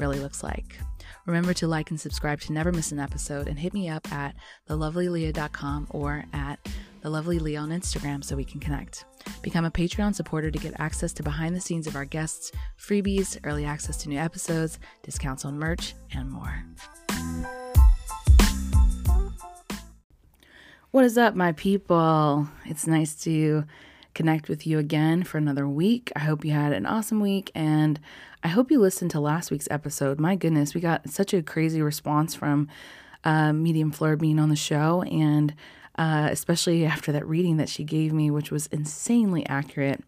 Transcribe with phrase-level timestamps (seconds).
[0.00, 0.78] really looks like.
[1.26, 4.34] Remember to like and subscribe to never miss an episode and hit me up at
[4.68, 6.58] thelovelyleah.com or at
[7.04, 9.04] thelovelyleah on Instagram so we can connect.
[9.42, 13.38] Become a Patreon supporter to get access to behind the scenes of our guests, freebies,
[13.44, 16.64] early access to new episodes, discounts on merch, and more.
[20.90, 22.48] What is up, my people?
[22.64, 23.64] It's nice to
[24.14, 26.10] connect with you again for another week.
[26.16, 28.00] I hope you had an awesome week and
[28.42, 30.18] I hope you listened to last week's episode.
[30.18, 32.68] My goodness, we got such a crazy response from
[33.22, 35.54] uh, Medium Fleur being on the show, and
[35.96, 40.02] uh, especially after that reading that she gave me, which was insanely accurate.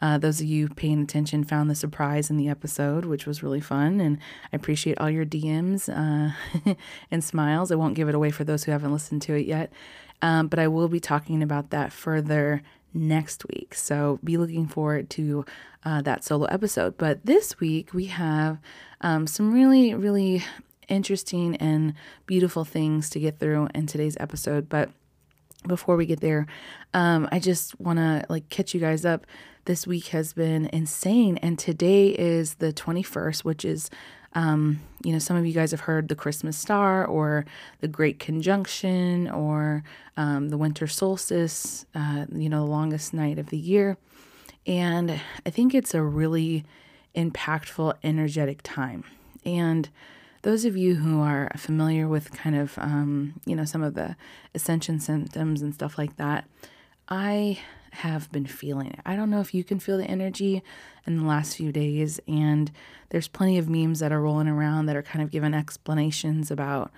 [0.00, 3.60] Uh, those of you paying attention found the surprise in the episode, which was really
[3.60, 4.00] fun.
[4.00, 4.18] And
[4.52, 6.74] I appreciate all your DMs uh,
[7.10, 7.70] and smiles.
[7.70, 9.72] I won't give it away for those who haven't listened to it yet,
[10.22, 12.62] um, but I will be talking about that further
[12.94, 13.74] next week.
[13.74, 15.44] So be looking forward to
[15.84, 16.96] uh, that solo episode.
[16.96, 18.58] But this week we have
[19.00, 20.42] um, some really, really
[20.88, 21.94] interesting and
[22.26, 24.68] beautiful things to get through in today's episode.
[24.68, 24.90] But
[25.66, 26.46] before we get there,
[26.92, 29.26] um, I just want to like catch you guys up.
[29.66, 33.88] This week has been insane, and today is the 21st, which is
[34.34, 37.44] um, you know, some of you guys have heard the Christmas star or
[37.80, 39.84] the Great Conjunction or
[40.16, 43.96] um, the winter solstice, uh, you know, the longest night of the year.
[44.66, 46.64] And I think it's a really
[47.14, 49.04] impactful, energetic time.
[49.44, 49.88] And
[50.42, 54.16] those of you who are familiar with kind of, um, you know, some of the
[54.54, 56.44] ascension symptoms and stuff like that,
[57.08, 57.58] I
[57.94, 59.00] have been feeling it.
[59.06, 60.62] I don't know if you can feel the energy
[61.06, 62.70] in the last few days, and
[63.10, 66.90] there's plenty of memes that are rolling around that are kind of giving explanations about,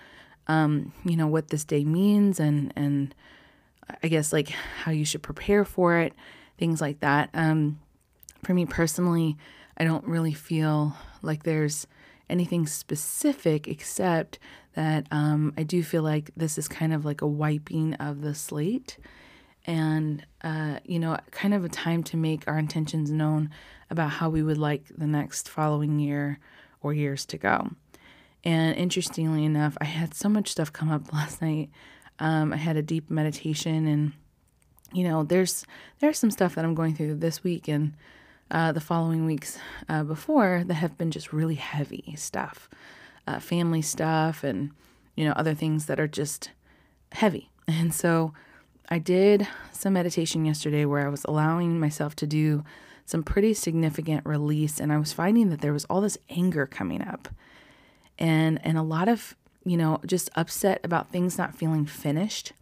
[0.49, 3.15] um, you know, what this day means and and
[4.03, 6.13] I guess like how you should prepare for it,
[6.59, 7.31] things like that.
[7.35, 7.79] Um,
[8.45, 9.37] for me personally,
[9.77, 11.87] I don't really feel like there's
[12.29, 14.39] anything specific except
[14.75, 18.35] that um, I do feel like this is kind of like a wiping of the
[18.35, 18.99] slate
[19.67, 23.51] and uh, you know kind of a time to make our intentions known
[23.91, 26.39] about how we would like the next following year
[26.83, 27.71] or years to go.
[28.45, 31.71] And interestingly enough i had so much stuff come up last night.
[32.19, 34.13] Um, i had a deep meditation and
[34.93, 35.67] you know there's
[35.99, 37.95] there's some stuff that i'm going through this week and
[38.49, 42.71] uh, the following weeks uh, before that have been just really heavy stuff
[43.27, 44.71] uh, family stuff and
[45.17, 46.51] you know other things that are just
[47.13, 47.51] heavy.
[47.69, 48.33] And so
[48.89, 52.65] I did some meditation yesterday where I was allowing myself to do
[53.05, 57.03] some pretty significant release and I was finding that there was all this anger coming
[57.03, 57.29] up
[58.19, 62.53] and and a lot of, you know, just upset about things not feeling finished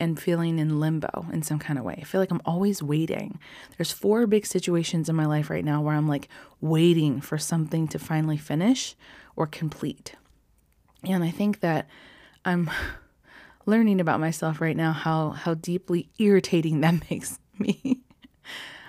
[0.00, 1.98] and feeling in limbo in some kind of way.
[2.00, 3.38] I feel like I'm always waiting.
[3.76, 6.28] There's four big situations in my life right now where I'm like
[6.60, 8.94] waiting for something to finally finish
[9.34, 10.14] or complete.
[11.04, 11.88] And I think that
[12.44, 12.70] I'm
[13.68, 18.00] learning about myself right now how how deeply irritating that makes me.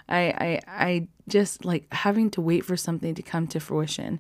[0.08, 4.20] I I I just like having to wait for something to come to fruition.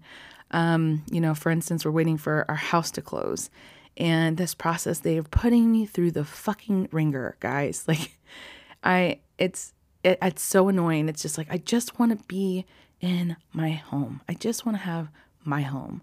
[0.52, 3.50] Um, you know, for instance, we're waiting for our house to close.
[3.98, 7.86] And this process, they are putting me through the fucking ringer, guys.
[7.88, 8.18] Like
[8.84, 11.10] I it's it, it's so annoying.
[11.10, 12.66] It's just like I just want to be
[13.02, 14.22] in my home.
[14.28, 15.10] I just want to have
[15.44, 16.02] my home.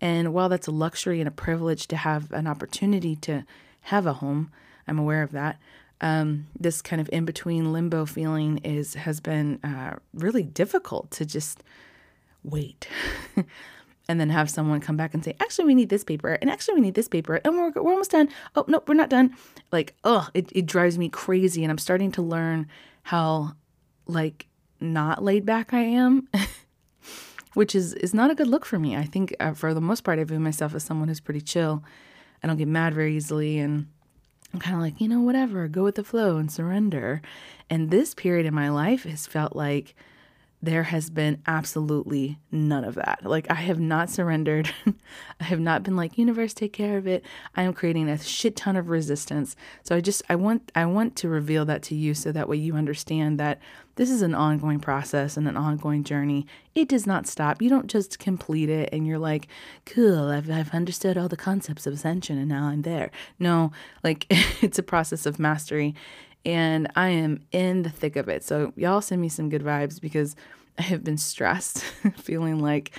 [0.00, 3.44] And while that's a luxury and a privilege to have an opportunity to
[3.84, 4.50] have a home.
[4.86, 5.58] I'm aware of that.
[6.00, 11.24] Um, this kind of in between limbo feeling is has been uh, really difficult to
[11.24, 11.62] just
[12.42, 12.88] wait.
[14.08, 16.74] and then have someone come back and say, actually, we need this paper, and actually,
[16.74, 18.28] we need this paper, and we're, we're almost done.
[18.54, 19.34] Oh, no, we're not done.
[19.72, 21.62] Like, oh, it, it drives me crazy.
[21.62, 22.66] And I'm starting to learn
[23.04, 23.54] how,
[24.06, 24.46] like,
[24.80, 26.28] not laid back I am,
[27.54, 28.96] which is, is not a good look for me.
[28.96, 31.82] I think uh, for the most part, I view myself as someone who's pretty chill
[32.44, 33.86] I don't get mad very easily and
[34.52, 37.22] I'm kind of like, you know, whatever, go with the flow and surrender.
[37.70, 39.96] And this period in my life has felt like
[40.64, 43.20] there has been absolutely none of that.
[43.24, 44.70] Like, I have not surrendered.
[45.40, 47.24] I have not been like, universe, take care of it.
[47.54, 49.56] I am creating a shit ton of resistance.
[49.82, 52.56] So I just, I want, I want to reveal that to you so that way
[52.56, 53.60] you understand that
[53.96, 56.46] this is an ongoing process and an ongoing journey.
[56.74, 57.62] It does not stop.
[57.62, 59.46] You don't just complete it and you're like,
[59.86, 63.10] cool, I've, I've understood all the concepts of ascension and now I'm there.
[63.38, 63.70] No,
[64.02, 64.26] like,
[64.62, 65.94] it's a process of mastery
[66.44, 68.44] and I am in the thick of it.
[68.44, 70.36] So, y'all send me some good vibes because
[70.78, 71.78] I have been stressed,
[72.16, 72.98] feeling like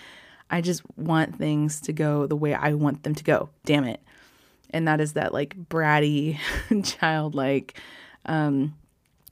[0.49, 3.49] I just want things to go the way I want them to go.
[3.65, 4.01] Damn it.
[4.69, 6.37] And that is that like bratty,
[6.83, 7.79] childlike,
[8.25, 8.75] um,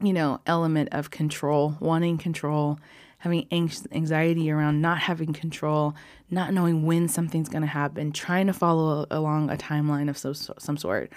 [0.01, 2.79] you know, element of control, wanting control,
[3.19, 5.95] having anxiety around not having control,
[6.29, 10.33] not knowing when something's going to happen, trying to follow along a timeline of so,
[10.33, 11.11] some sort.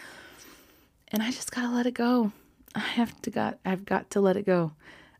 [1.08, 2.32] And I just got to let it go.
[2.76, 4.72] I have to got I've got to let it go.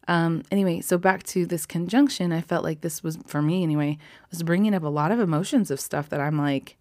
[0.06, 3.98] Um, anyway, so back to this conjunction, I felt like this was for me anyway,
[4.30, 6.76] was bringing up a lot of emotions of stuff that I'm like,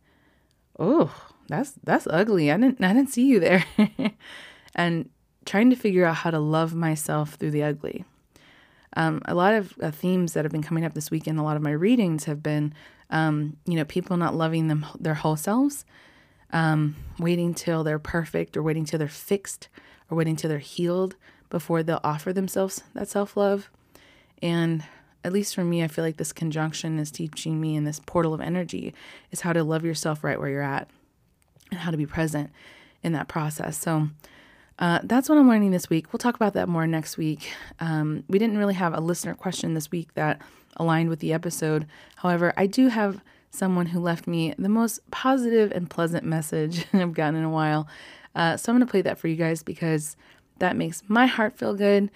[0.78, 1.16] oh,
[1.48, 2.52] that's that's ugly.
[2.52, 3.64] I didn't I didn't see you there,
[4.76, 5.10] and
[5.46, 8.04] trying to figure out how to love myself through the ugly.
[8.98, 11.58] Um, a lot of uh, themes that have been coming up this weekend, a lot
[11.58, 12.74] of my readings have been,
[13.10, 15.86] um, you know, people not loving them their whole selves,
[16.52, 19.70] um, waiting till they're perfect or waiting till they're fixed
[20.10, 21.16] or waiting till they're healed
[21.50, 23.70] before they'll offer themselves that self love.
[24.42, 24.84] And
[25.24, 28.34] at least for me, I feel like this conjunction is teaching me in this portal
[28.34, 28.94] of energy
[29.32, 30.90] is how to love yourself right where you're at
[31.72, 32.52] and how to be present
[33.02, 33.78] in that process.
[33.78, 34.10] So
[34.78, 36.12] uh, that's what I'm learning this week.
[36.12, 37.50] We'll talk about that more next week.
[37.80, 40.42] Um, we didn't really have a listener question this week that
[40.78, 41.88] aligned with the episode.
[42.18, 47.14] However, I do have someone who left me the most positive and pleasant message I've
[47.14, 47.88] gotten in a while.
[48.36, 50.16] Uh, so I'm going to play that for you guys because
[50.60, 52.12] that makes my heart feel good.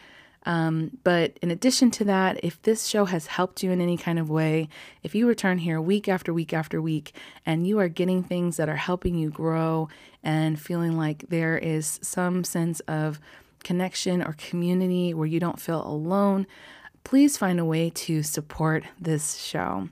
[0.45, 4.18] Um, but in addition to that, if this show has helped you in any kind
[4.18, 4.69] of way,
[5.04, 7.13] if you return here week after week after week
[7.45, 9.89] and you are getting things that are helping you grow
[10.24, 13.19] and feeling like there is some sense of
[13.63, 16.48] connection or community where you don't feel alone,
[17.04, 19.89] please find a way to support this show.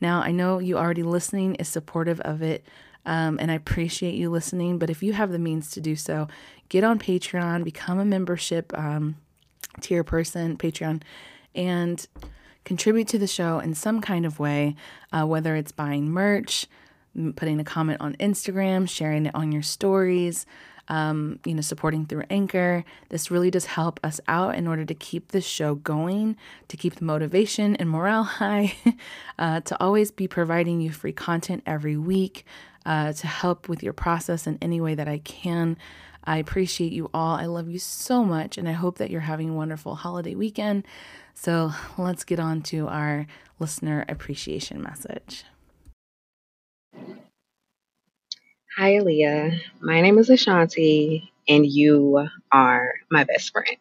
[0.00, 2.64] Now, I know you already listening is supportive of it
[3.06, 4.78] um, and I appreciate you listening.
[4.78, 6.28] But if you have the means to do so,
[6.68, 9.16] get on Patreon, become a membership um,
[9.80, 11.02] tier person, Patreon,
[11.54, 12.06] and
[12.64, 14.76] contribute to the show in some kind of way,
[15.12, 16.66] uh, whether it's buying merch,
[17.36, 20.46] putting a comment on Instagram, sharing it on your stories.
[20.88, 22.84] Um, you know, supporting through Anchor.
[23.10, 26.36] This really does help us out in order to keep this show going,
[26.66, 28.74] to keep the motivation and morale high,
[29.38, 32.44] uh, to always be providing you free content every week
[32.86, 35.76] uh, to help with your process in any way that I can.
[36.24, 37.36] I appreciate you all.
[37.36, 40.86] I love you so much, and I hope that you're having a wonderful holiday weekend.
[41.34, 43.26] So let's get on to our
[43.58, 45.44] listener appreciation message.
[48.76, 49.60] Hi, Aaliyah.
[49.80, 53.76] My name is Ashanti, and you are my best friend.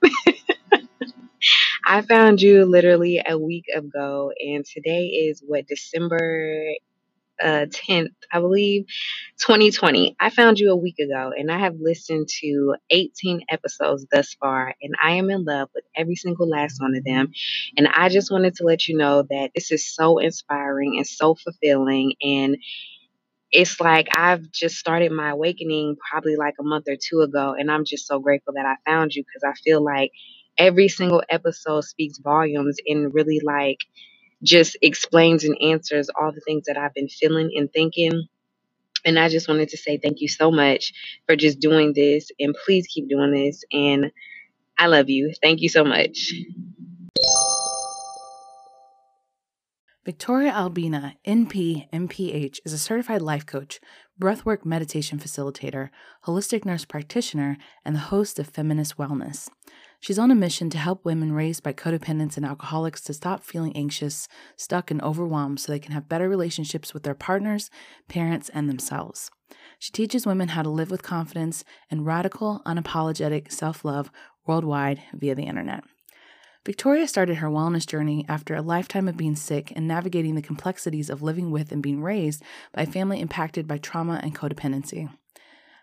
[1.86, 6.74] I found you literally a week ago, and today is what December
[7.44, 8.86] uh, 10th, I believe,
[9.46, 10.16] 2020.
[10.20, 14.76] I found you a week ago and I have listened to 18 episodes thus far
[14.82, 17.32] and I am in love with every single last one of them.
[17.78, 21.36] And I just wanted to let you know that this is so inspiring and so
[21.36, 22.58] fulfilling and
[23.52, 27.72] it's like I've just started my awakening probably like a month or two ago, and
[27.72, 30.12] I'm just so grateful that I found you because I feel like
[30.58, 33.80] every single episode speaks volumes and really like
[34.44, 38.28] just explains and answers all the things that I've been feeling and thinking.
[39.06, 40.94] And I just wanted to say thank you so much
[41.26, 42.32] for just doing this.
[42.40, 43.64] And please keep doing this.
[43.72, 44.12] And
[44.78, 45.34] I love you.
[45.42, 46.34] Thank you so much.
[50.06, 53.80] Victoria Albina, NP, MPH, is a certified life coach,
[54.20, 55.90] breathwork meditation facilitator,
[56.26, 59.50] holistic nurse practitioner, and the host of Feminist Wellness.
[60.02, 63.76] She's on a mission to help women raised by codependents and alcoholics to stop feeling
[63.76, 67.70] anxious, stuck, and overwhelmed so they can have better relationships with their partners,
[68.08, 69.30] parents, and themselves.
[69.78, 74.10] She teaches women how to live with confidence and radical, unapologetic self love
[74.48, 75.84] worldwide via the internet.
[76.66, 81.10] Victoria started her wellness journey after a lifetime of being sick and navigating the complexities
[81.10, 85.10] of living with and being raised by a family impacted by trauma and codependency.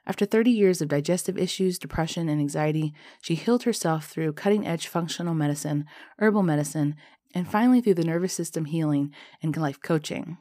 [0.07, 4.87] After 30 years of digestive issues, depression, and anxiety, she healed herself through cutting edge
[4.87, 5.85] functional medicine,
[6.19, 6.95] herbal medicine,
[7.35, 10.39] and finally through the nervous system healing and life coaching.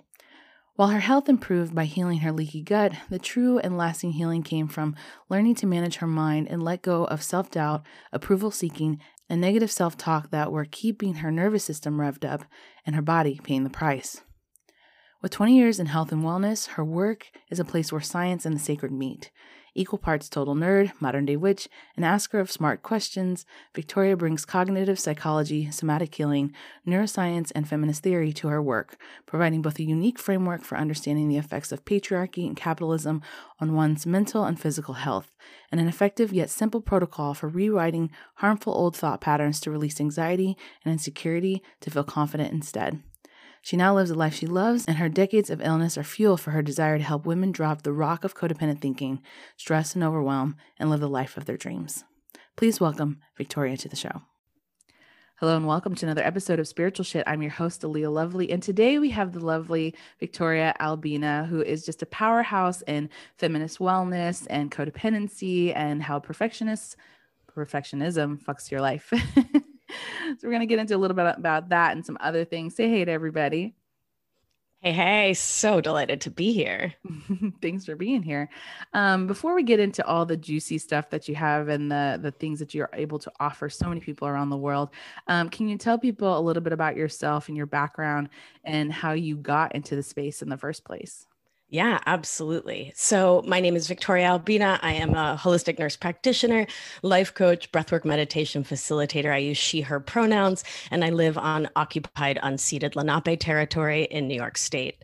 [0.76, 4.68] While her health improved by healing her leaky gut, the true and lasting healing came
[4.68, 4.96] from
[5.30, 9.72] learning to manage her mind and let go of self doubt, approval seeking, and negative
[9.72, 12.44] self talk that were keeping her nervous system revved up
[12.86, 14.22] and her body paying the price.
[15.26, 18.56] With 20 years in health and wellness, her work is a place where science and
[18.56, 19.32] the sacred meet.
[19.74, 25.00] Equal parts total nerd, modern day witch, and asker of smart questions, Victoria brings cognitive
[25.00, 26.54] psychology, somatic healing,
[26.88, 31.38] neuroscience, and feminist theory to her work, providing both a unique framework for understanding the
[31.38, 33.24] effects of patriarchy and capitalism
[33.60, 35.36] on one's mental and physical health,
[35.72, 40.56] and an effective yet simple protocol for rewriting harmful old thought patterns to release anxiety
[40.84, 43.02] and insecurity to feel confident instead.
[43.66, 46.52] She now lives a life she loves, and her decades of illness are fuel for
[46.52, 49.24] her desire to help women drop the rock of codependent thinking,
[49.58, 52.04] stress, and overwhelm, and live the life of their dreams.
[52.56, 54.22] Please welcome Victoria to the show.
[55.38, 57.24] Hello and welcome to another episode of Spiritual Shit.
[57.26, 61.84] I'm your host, Aaliyah Lovely, and today we have the lovely Victoria Albina, who is
[61.84, 66.96] just a powerhouse in feminist wellness and codependency and how perfectionists
[67.52, 69.12] perfectionism fucks your life.
[70.38, 72.76] so we're going to get into a little bit about that and some other things.
[72.76, 73.76] Say hey to everybody.
[74.82, 76.94] Hey, hey, so delighted to be here.
[77.62, 78.50] Thanks for being here.
[78.94, 82.30] Um, before we get into all the juicy stuff that you have and the the
[82.30, 84.92] things that you're able to offer so many people around the world,
[85.26, 88.30] um, can you tell people a little bit about yourself and your background
[88.64, 91.26] and how you got into the space in the first place?
[91.76, 92.94] Yeah, absolutely.
[92.96, 94.80] So, my name is Victoria Albina.
[94.82, 96.68] I am a holistic nurse practitioner,
[97.02, 99.34] life coach, breathwork meditation facilitator.
[99.34, 104.36] I use she, her pronouns, and I live on occupied, unceded Lenape territory in New
[104.36, 105.04] York State.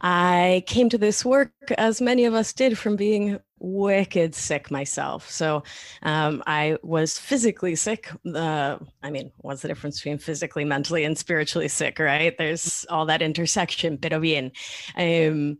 [0.00, 5.28] I came to this work, as many of us did, from being wicked sick myself.
[5.28, 5.64] So
[6.04, 8.10] um, I was physically sick.
[8.32, 12.36] Uh, I mean, what's the difference between physically, mentally, and spiritually sick, right?
[12.38, 14.52] There's all that intersection, pero bien.
[14.96, 15.58] Um,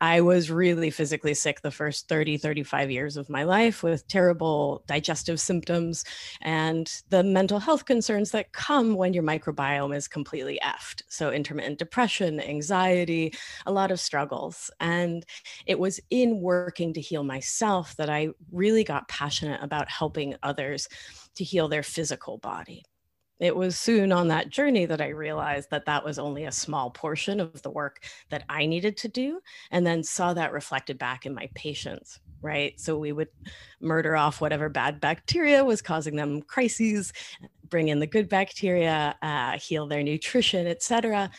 [0.00, 4.84] I was really physically sick the first 30, 35 years of my life with terrible
[4.86, 6.04] digestive symptoms
[6.42, 11.02] and the mental health concerns that come when your microbiome is completely effed.
[11.08, 13.34] So, intermittent depression, anxiety,
[13.64, 14.70] a lot of struggles.
[14.80, 15.24] And
[15.66, 20.88] it was in working to heal myself that I really got passionate about helping others
[21.36, 22.82] to heal their physical body
[23.38, 26.90] it was soon on that journey that I realized that that was only a small
[26.90, 29.40] portion of the work that I needed to do,
[29.70, 32.20] and then saw that reflected back in my patients.
[32.42, 32.78] Right.
[32.78, 33.28] So we would
[33.80, 37.12] murder off whatever bad bacteria was causing them crises,
[37.68, 41.30] bring in the good bacteria, uh, heal their nutrition, etc.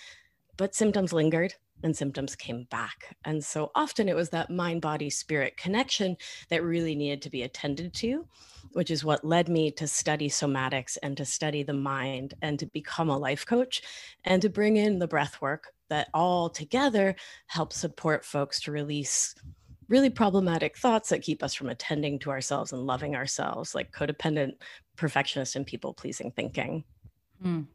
[0.57, 1.53] But symptoms lingered
[1.83, 3.15] and symptoms came back.
[3.25, 6.17] And so often it was that mind body spirit connection
[6.49, 8.25] that really needed to be attended to
[8.73, 12.65] which is what led me to study somatics and to study the mind and to
[12.67, 13.81] become a life coach
[14.25, 17.15] and to bring in the breath work that all together
[17.47, 19.35] help support folks to release
[19.87, 24.53] really problematic thoughts that keep us from attending to ourselves and loving ourselves, like codependent,
[24.97, 26.83] perfectionist, and people pleasing thinking.
[27.43, 27.67] Mm.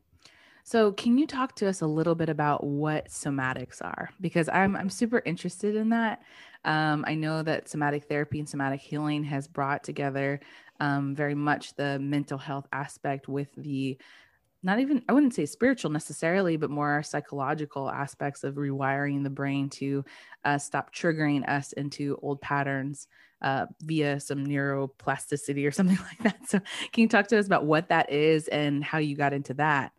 [0.64, 4.10] So, can you talk to us a little bit about what somatics are?
[4.20, 6.22] Because I'm I'm super interested in that.
[6.64, 10.40] Um, I know that somatic therapy and somatic healing has brought together
[10.80, 13.98] um, very much the mental health aspect with the
[14.64, 19.68] not even i wouldn't say spiritual necessarily but more psychological aspects of rewiring the brain
[19.68, 20.04] to
[20.44, 23.08] uh, stop triggering us into old patterns
[23.42, 26.58] uh, via some neuroplasticity or something like that so
[26.92, 29.92] can you talk to us about what that is and how you got into that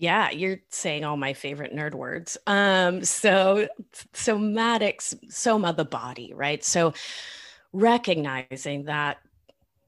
[0.00, 2.38] yeah, you're saying all my favorite nerd words.
[2.46, 3.68] Um, so
[4.14, 6.64] somatics, soma, the body, right?
[6.64, 6.94] So
[7.74, 9.18] recognizing that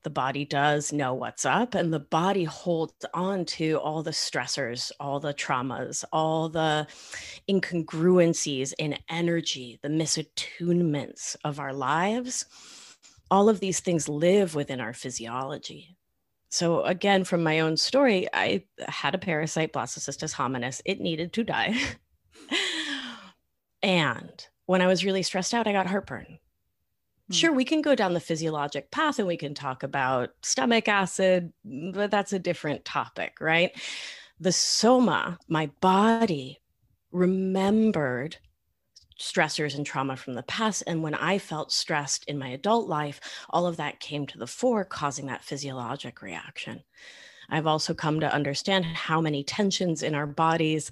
[0.02, 4.90] the body does know what's up and the body holds on to all the stressors
[4.98, 6.86] all the traumas all the
[7.48, 12.46] incongruencies in energy the misattunements of our lives
[13.30, 15.96] all of these things live within our physiology
[16.52, 21.42] so again from my own story i had a parasite blastocystis hominis it needed to
[21.42, 21.74] die
[23.82, 26.38] and when i was really stressed out i got heartburn
[27.28, 27.34] Hmm.
[27.34, 31.52] Sure, we can go down the physiologic path and we can talk about stomach acid,
[31.64, 33.72] but that's a different topic, right?
[34.40, 36.60] The soma, my body,
[37.10, 38.36] remembered
[39.22, 40.82] stressors and trauma from the past.
[40.86, 44.46] And when I felt stressed in my adult life, all of that came to the
[44.46, 46.82] fore, causing that physiologic reaction.
[47.48, 50.90] I've also come to understand how many tensions in our bodies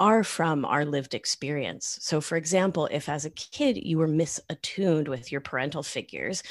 [0.00, 1.98] are from our lived experience.
[2.00, 6.42] So, for example, if as a kid you were misattuned with your parental figures,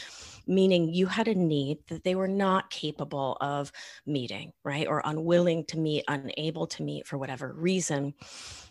[0.45, 3.71] meaning you had a need that they were not capable of
[4.05, 4.87] meeting, right?
[4.87, 8.13] Or unwilling to meet, unable to meet for whatever reason,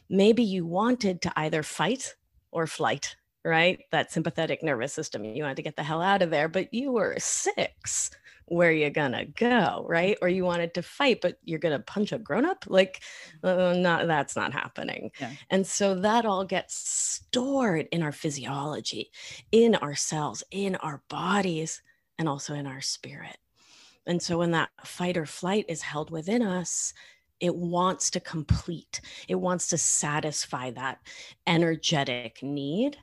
[0.09, 2.15] maybe you wanted to either fight
[2.51, 3.81] or flight, right?
[3.91, 6.93] That sympathetic nervous system, you wanted to get the hell out of there, but you
[6.93, 8.11] were six
[8.51, 12.19] where you gonna go right or you wanted to fight but you're gonna punch a
[12.19, 13.03] grown-up like
[13.45, 15.31] uh, not that's not happening yeah.
[15.51, 19.11] and so that all gets stored in our physiology
[19.53, 21.83] in our cells in our bodies
[22.19, 23.37] and also in our spirit
[24.07, 26.95] and so when that fight or flight is held within us
[27.41, 30.99] it wants to complete it wants to satisfy that
[31.47, 32.97] energetic need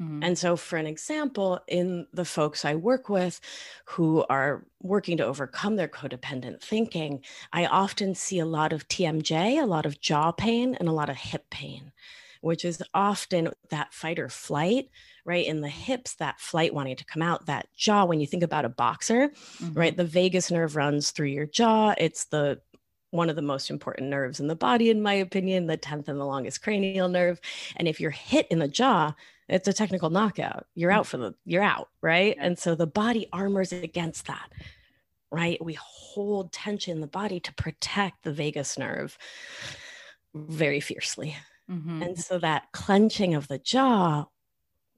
[0.00, 0.22] Mm-hmm.
[0.22, 3.40] And so, for an example, in the folks I work with
[3.84, 9.62] who are working to overcome their codependent thinking, I often see a lot of TMJ,
[9.62, 11.92] a lot of jaw pain, and a lot of hip pain,
[12.40, 14.88] which is often that fight or flight,
[15.26, 15.46] right?
[15.46, 18.64] In the hips, that flight wanting to come out, that jaw, when you think about
[18.64, 19.78] a boxer, mm-hmm.
[19.78, 19.94] right?
[19.94, 21.94] The vagus nerve runs through your jaw.
[21.98, 22.62] It's the
[23.10, 26.20] one of the most important nerves in the body, in my opinion, the 10th and
[26.20, 27.40] the longest cranial nerve.
[27.76, 29.14] And if you're hit in the jaw,
[29.48, 30.66] it's a technical knockout.
[30.74, 31.08] You're out mm.
[31.08, 32.36] for the, you're out, right?
[32.38, 34.52] And so the body armors against that,
[35.30, 35.62] right?
[35.62, 39.18] We hold tension in the body to protect the vagus nerve
[40.34, 41.36] very fiercely.
[41.70, 42.02] Mm-hmm.
[42.02, 44.26] And so that clenching of the jaw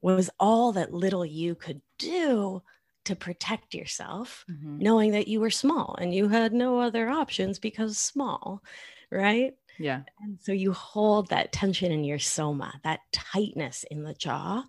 [0.01, 2.61] was all that little you could do
[3.05, 4.79] to protect yourself, mm-hmm.
[4.79, 8.61] knowing that you were small and you had no other options because small,
[9.11, 9.53] right?
[9.79, 10.01] Yeah.
[10.21, 14.63] And so you hold that tension in your soma, that tightness in the jaw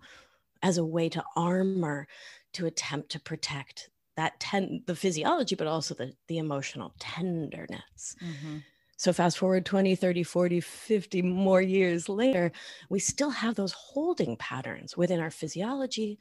[0.61, 2.07] as a way to armor
[2.53, 8.15] to attempt to protect that ten the physiology but also the the emotional tenderness.
[8.23, 8.57] Mm-hmm.
[8.97, 12.53] So fast forward 20, 30, 40, 50 more years later,
[12.89, 16.17] we still have those holding patterns within our physiology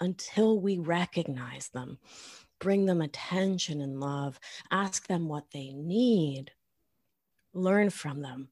[0.00, 1.98] until we recognize them,
[2.60, 4.38] bring them attention and love,
[4.70, 6.52] ask them what they need
[7.54, 8.48] learn from them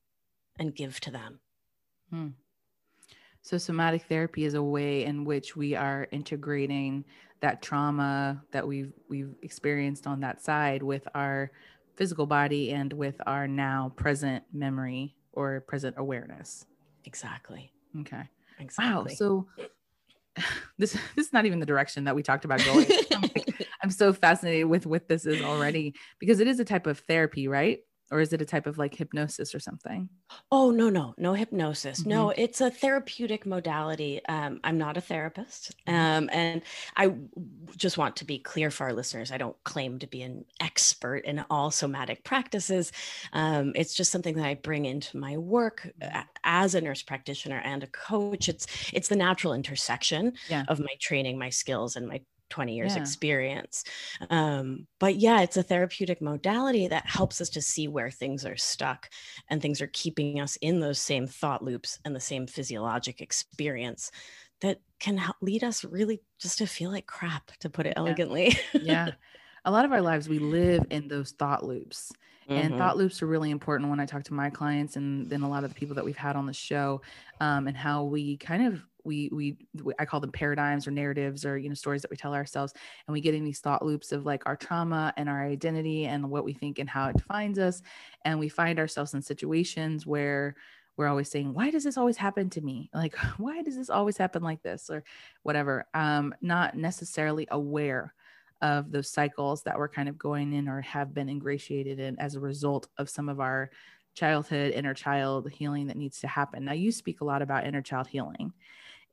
[0.59, 1.41] and give to them.
[2.11, 2.29] Hmm.
[3.43, 7.05] So, somatic therapy is a way in which we are integrating
[7.41, 11.51] that trauma that we've we've experienced on that side with our
[11.97, 16.67] physical body and with our now present memory or present awareness.
[17.05, 17.73] Exactly.
[18.01, 18.23] Okay.
[18.61, 18.95] Exactly.
[18.95, 19.07] Wow.
[19.09, 19.49] So
[20.79, 22.87] this this is not even the direction that we talked about going.
[23.13, 26.87] I'm, like, I'm so fascinated with what this is already because it is a type
[26.87, 27.81] of therapy, right?
[28.13, 30.09] Or is it a type of like hypnosis or something
[30.53, 32.11] oh no no no hypnosis mm-hmm.
[32.11, 35.99] no it's a therapeutic modality um, i'm not a therapist mm-hmm.
[35.99, 36.63] um, and
[36.97, 37.13] i
[37.77, 41.25] just want to be clear for our listeners i don't claim to be an expert
[41.25, 42.93] in all somatic practices
[43.33, 46.21] um, it's just something that i bring into my work mm-hmm.
[46.45, 50.65] as a nurse practitioner and a coach it's it's the natural intersection yeah.
[50.69, 52.21] of my training my skills and my
[52.53, 53.01] 20 years yeah.
[53.01, 53.85] experience
[54.29, 58.57] um, but yeah it's a therapeutic modality that helps us to see where things are
[58.57, 59.09] stuck
[59.49, 64.11] and things are keeping us in those same thought loops and the same physiologic experience
[64.61, 68.57] that can help lead us really just to feel like crap to put it elegantly
[68.75, 69.11] yeah, yeah.
[69.65, 72.13] a lot of our lives we live in those thought loops
[72.49, 72.79] and mm-hmm.
[72.79, 75.65] thought loops are really important when i talk to my clients and then a lot
[75.65, 77.01] of the people that we've had on the show
[77.41, 79.57] um, and how we kind of we, we
[79.99, 82.73] i call them paradigms or narratives or you know stories that we tell ourselves
[83.07, 86.29] and we get in these thought loops of like our trauma and our identity and
[86.29, 87.83] what we think and how it defines us
[88.25, 90.55] and we find ourselves in situations where
[90.97, 92.91] we're always saying why does this always happen to me?
[92.95, 94.91] Like why does this always happen like this?
[94.91, 95.05] or
[95.43, 95.87] whatever.
[95.95, 98.15] Um not necessarily aware
[98.61, 102.37] of those cycles that we're kind of going in or have been ingratiated in as
[102.37, 103.71] a result of some of our
[104.15, 106.65] childhood inner child healing that needs to happen.
[106.65, 108.53] Now you speak a lot about inner child healing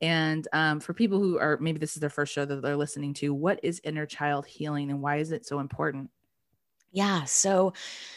[0.00, 3.14] and um, for people who are maybe this is their first show that they're listening
[3.14, 6.10] to, what is inner child healing and why is it so important?
[6.92, 7.72] Yeah, so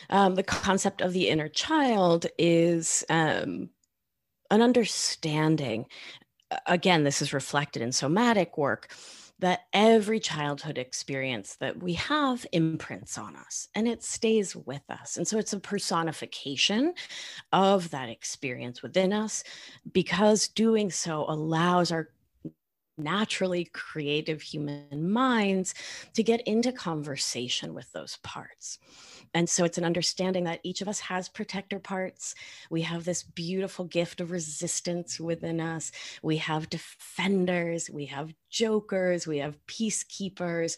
[0.09, 3.69] um, the concept of the inner child is um,
[4.49, 5.85] an understanding.
[6.65, 8.91] Again, this is reflected in somatic work
[9.43, 15.17] that every childhood experience that we have imprints on us and it stays with us.
[15.17, 16.93] And so it's a personification
[17.51, 19.43] of that experience within us
[19.91, 22.08] because doing so allows our
[22.97, 25.73] naturally creative human minds
[26.13, 28.79] to get into conversation with those parts.
[29.34, 32.36] And so it's an understanding that each of us has protector parts.
[32.69, 35.91] We have this beautiful gift of resistance within us.
[36.21, 40.77] We have defenders, we have jokers, we have peacekeepers.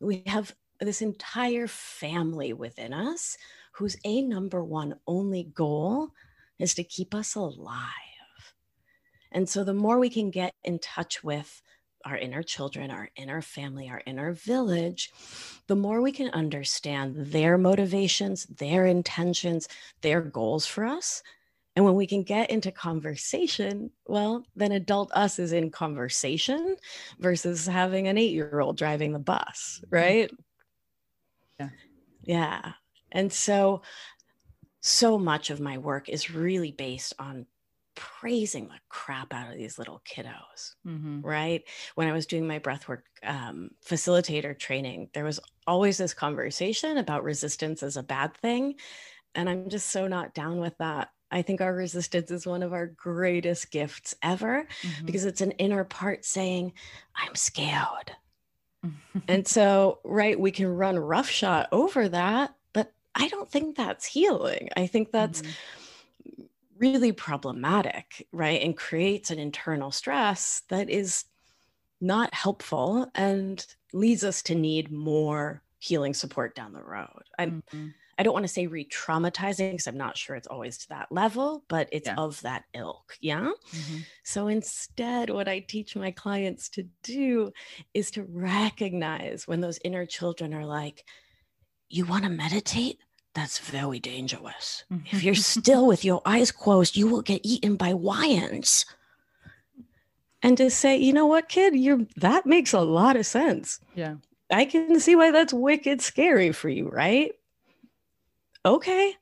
[0.00, 3.36] We have this entire family within us
[3.72, 6.10] whose a number one only goal
[6.58, 8.07] is to keep us alive.
[9.32, 11.62] And so the more we can get in touch with
[12.04, 15.12] our inner children, our inner family, our inner village,
[15.66, 19.68] the more we can understand their motivations, their intentions,
[20.00, 21.22] their goals for us.
[21.76, 26.76] And when we can get into conversation, well, then adult us is in conversation
[27.20, 29.94] versus having an eight year old driving the bus, mm-hmm.
[29.94, 30.30] right?
[31.60, 31.68] Yeah.
[32.22, 32.72] Yeah.
[33.12, 33.82] And so,
[34.80, 37.46] so much of my work is really based on
[37.98, 41.20] praising the crap out of these little kiddos, mm-hmm.
[41.20, 41.64] right?
[41.96, 47.24] When I was doing my breathwork um, facilitator training, there was always this conversation about
[47.24, 48.76] resistance as a bad thing.
[49.34, 51.10] And I'm just so not down with that.
[51.32, 55.06] I think our resistance is one of our greatest gifts ever mm-hmm.
[55.06, 56.74] because it's an inner part saying,
[57.16, 58.12] I'm scared.
[59.28, 64.68] and so, right, we can run roughshod over that, but I don't think that's healing.
[64.76, 65.50] I think that's mm-hmm
[66.78, 68.62] really problematic, right?
[68.62, 71.24] And creates an internal stress that is
[72.00, 77.22] not helpful and leads us to need more healing support down the road.
[77.38, 77.88] I'm, mm-hmm.
[78.18, 81.12] I don't want to say re traumatizing because I'm not sure it's always to that
[81.12, 82.16] level, but it's yeah.
[82.16, 83.16] of that ilk.
[83.20, 83.52] Yeah.
[83.72, 83.98] Mm-hmm.
[84.24, 87.52] So instead, what I teach my clients to do
[87.94, 91.04] is to recognize when those inner children are like,
[91.88, 92.98] you want to meditate?
[93.34, 94.84] That's very dangerous.
[94.92, 95.16] Mm-hmm.
[95.16, 98.84] If you're still with your eyes closed, you will get eaten by lions.
[100.42, 103.80] And to say, you know what, kid, you're that makes a lot of sense.
[103.94, 104.14] Yeah.
[104.50, 107.32] I can see why that's wicked scary for you, right?
[108.64, 109.14] Okay.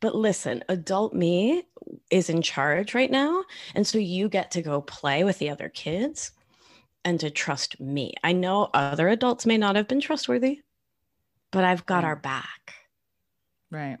[0.00, 1.64] But listen, adult me
[2.10, 3.44] is in charge right now.
[3.74, 6.32] And so you get to go play with the other kids
[7.04, 8.14] and to trust me.
[8.24, 10.62] I know other adults may not have been trustworthy,
[11.50, 12.74] but I've got our back.
[13.72, 13.98] Right.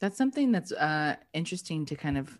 [0.00, 2.38] That's something that's uh, interesting to kind of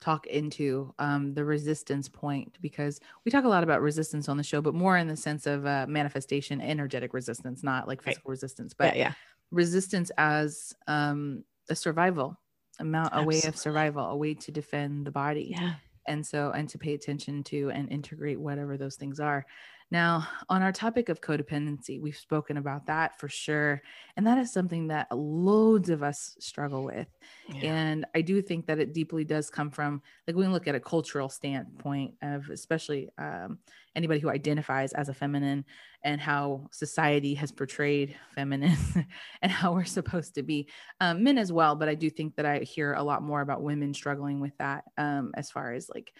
[0.00, 4.44] talk into um, the resistance point because we talk a lot about resistance on the
[4.44, 8.34] show, but more in the sense of uh, manifestation, energetic resistance, not like physical right.
[8.34, 9.12] resistance, but yeah, yeah.
[9.50, 12.38] resistance as um, a survival,
[12.78, 15.56] amount, a way of survival, a way to defend the body.
[15.58, 15.74] Yeah.
[16.06, 19.44] And so, and to pay attention to and integrate whatever those things are.
[19.90, 23.80] Now, on our topic of codependency, we've spoken about that for sure.
[24.16, 27.08] And that is something that loads of us struggle with.
[27.48, 27.72] Yeah.
[27.72, 30.80] And I do think that it deeply does come from, like, we look at a
[30.80, 33.58] cultural standpoint of especially um,
[33.96, 35.64] anybody who identifies as a feminine
[36.04, 38.76] and how society has portrayed feminine
[39.42, 40.68] and how we're supposed to be.
[41.00, 41.76] Um, men as well.
[41.76, 44.84] But I do think that I hear a lot more about women struggling with that
[44.98, 46.12] um, as far as like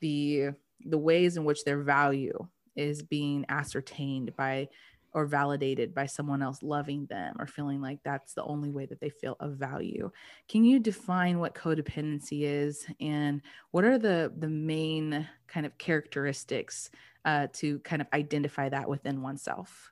[0.00, 4.68] the the ways in which their value is being ascertained by
[5.16, 9.00] or validated by someone else loving them or feeling like that's the only way that
[9.00, 10.10] they feel of value.
[10.46, 16.90] Can you define what codependency is and what are the the main kind of characteristics
[17.24, 19.90] uh, to kind of identify that within oneself?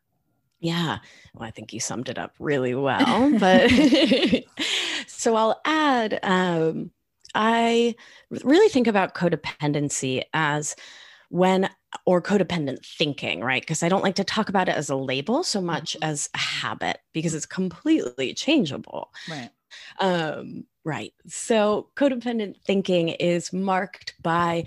[0.61, 0.99] Yeah,
[1.35, 3.33] well, I think you summed it up really well.
[3.39, 3.71] But
[5.07, 6.91] so I'll add, um,
[7.35, 7.95] I
[8.31, 10.77] really think about codependency as
[11.35, 11.69] when
[12.07, 13.61] or codependent thinking, right?
[13.61, 16.09] Because I don't like to talk about it as a label so much mm-hmm.
[16.09, 19.13] as a habit because it's completely changeable.
[19.29, 19.51] Right.
[19.99, 21.13] Um, right.
[21.27, 24.67] So codependent thinking is marked by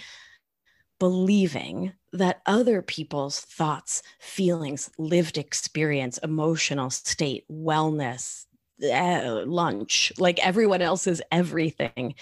[1.00, 8.44] believing that other people's thoughts, feelings, lived experience, emotional state, wellness,
[8.84, 12.16] uh, lunch, like everyone else's everything,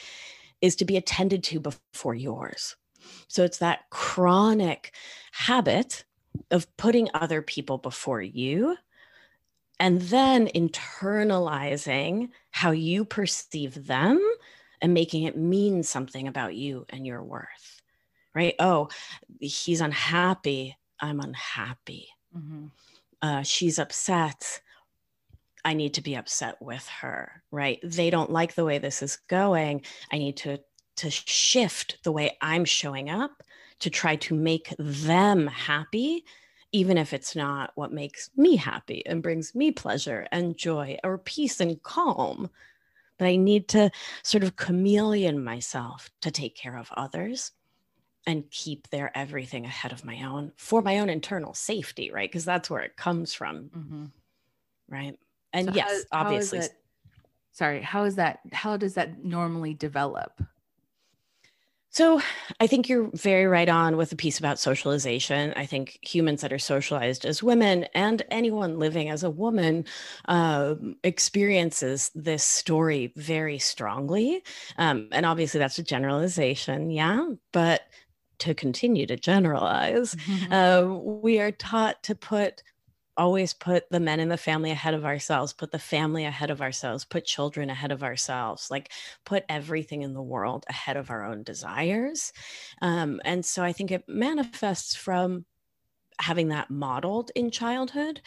[0.61, 2.75] is to be attended to before yours.
[3.27, 4.93] So it's that chronic
[5.31, 6.05] habit
[6.51, 8.77] of putting other people before you
[9.79, 14.21] and then internalizing how you perceive them
[14.81, 17.81] and making it mean something about you and your worth.
[18.33, 18.55] Right?
[18.59, 18.89] Oh,
[19.39, 20.77] he's unhappy.
[20.99, 22.09] I'm unhappy.
[22.35, 22.65] Mm-hmm.
[23.21, 24.61] Uh, she's upset.
[25.63, 27.79] I need to be upset with her, right?
[27.81, 29.81] They don't like the way this is going.
[30.11, 30.59] I need to
[30.97, 33.43] to shift the way I'm showing up
[33.79, 36.25] to try to make them happy,
[36.71, 41.17] even if it's not what makes me happy and brings me pleasure and joy or
[41.17, 42.49] peace and calm.
[43.17, 43.91] But I need to
[44.23, 47.51] sort of chameleon myself to take care of others
[48.27, 52.29] and keep their everything ahead of my own for my own internal safety, right?
[52.29, 53.69] Because that's where it comes from.
[53.69, 54.05] Mm-hmm.
[54.89, 55.17] Right.
[55.53, 56.59] And so yes, how, obviously.
[56.59, 56.65] How
[57.51, 58.39] sorry, how is that?
[58.51, 60.41] How does that normally develop?
[61.95, 62.19] So
[62.59, 65.53] I think you're very right on with the piece about socialization.
[65.55, 69.85] I think humans that are socialized as women and anyone living as a woman
[70.27, 74.43] uh, experiences this story very strongly.
[74.77, 77.29] Um, and obviously, that's a generalization, yeah.
[77.53, 77.83] But
[78.39, 80.17] to continue to generalize,
[80.51, 82.61] uh, we are taught to put
[83.17, 86.61] always put the men in the family ahead of ourselves, put the family ahead of
[86.61, 88.91] ourselves, put children ahead of ourselves, like
[89.25, 92.33] put everything in the world ahead of our own desires.
[92.81, 95.45] Um, and so I think it manifests from
[96.19, 98.21] having that modeled in childhood.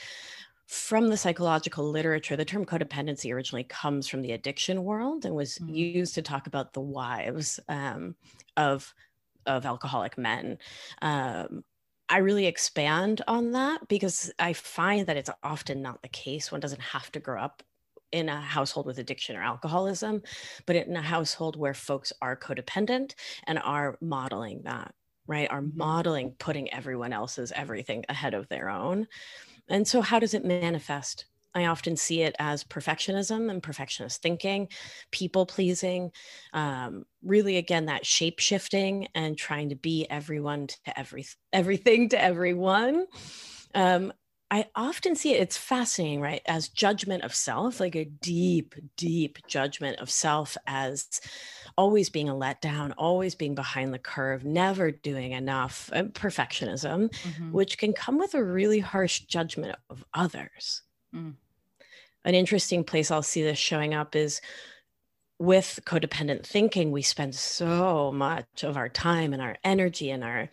[0.68, 5.54] from the psychological literature, the term codependency originally comes from the addiction world and was
[5.54, 5.74] mm-hmm.
[5.74, 8.14] used to talk about the wives um,
[8.56, 8.94] of
[9.46, 10.58] of alcoholic men.
[11.00, 11.64] Um,
[12.08, 16.50] I really expand on that because I find that it's often not the case.
[16.50, 17.62] One doesn't have to grow up
[18.12, 20.22] in a household with addiction or alcoholism,
[20.66, 23.14] but in a household where folks are codependent
[23.46, 24.94] and are modeling that,
[25.26, 25.50] right?
[25.50, 25.76] Are mm-hmm.
[25.76, 29.06] modeling putting everyone else's everything ahead of their own.
[29.68, 31.26] And so, how does it manifest?
[31.54, 34.68] I often see it as perfectionism and perfectionist thinking,
[35.10, 36.12] people pleasing,
[36.52, 42.22] um, really, again, that shape shifting and trying to be everyone to every, everything to
[42.22, 43.06] everyone.
[43.74, 44.12] Um,
[44.50, 46.40] I often see it, it's fascinating, right?
[46.46, 51.20] As judgment of self, like a deep, deep judgment of self as
[51.76, 57.52] always being a letdown, always being behind the curve, never doing enough, perfectionism, mm-hmm.
[57.52, 60.82] which can come with a really harsh judgment of others.
[61.14, 61.34] Mm.
[62.24, 64.40] An interesting place I'll see this showing up is
[65.38, 70.48] with codependent thinking, we spend so much of our time and our energy and our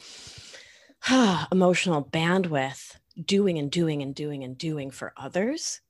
[1.52, 5.82] emotional bandwidth doing and doing and doing and doing for others.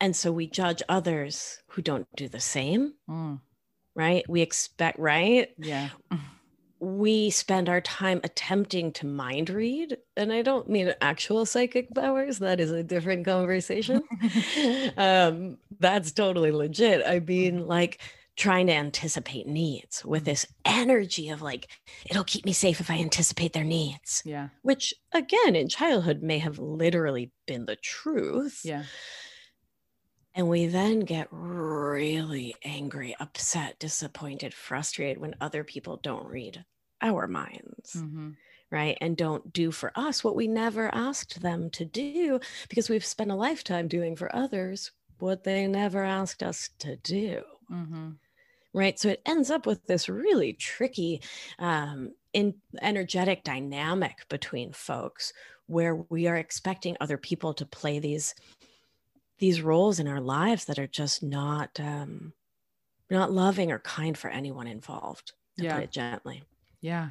[0.00, 2.94] And so we judge others who don't do the same.
[3.08, 3.40] Mm.
[3.94, 4.24] Right?
[4.28, 5.48] We expect, right?
[5.58, 5.90] Yeah.
[6.80, 12.38] we spend our time attempting to mind read and i don't mean actual psychic powers
[12.38, 14.02] that is a different conversation.
[14.96, 17.02] Um, that's totally legit.
[17.06, 18.00] I mean like
[18.36, 21.68] trying to anticipate needs with this energy of like
[22.06, 24.48] it'll keep me safe if i anticipate their needs yeah.
[24.62, 28.62] which again in childhood may have literally been the truth.
[28.64, 28.84] Yeah
[30.34, 36.64] and we then get really angry upset disappointed frustrated when other people don't read
[37.02, 38.30] our minds mm-hmm.
[38.70, 42.38] right and don't do for us what we never asked them to do
[42.68, 47.42] because we've spent a lifetime doing for others what they never asked us to do
[47.70, 48.10] mm-hmm
[48.72, 48.98] right?
[48.98, 51.22] So it ends up with this really tricky
[51.58, 55.32] um, in energetic dynamic between folks
[55.66, 58.34] where we are expecting other people to play these
[59.40, 62.32] these roles in our lives that are just not um,
[63.10, 65.32] not loving or kind for anyone involved.
[65.58, 65.74] To yeah.
[65.74, 66.44] put it gently.
[66.80, 67.10] Yeah,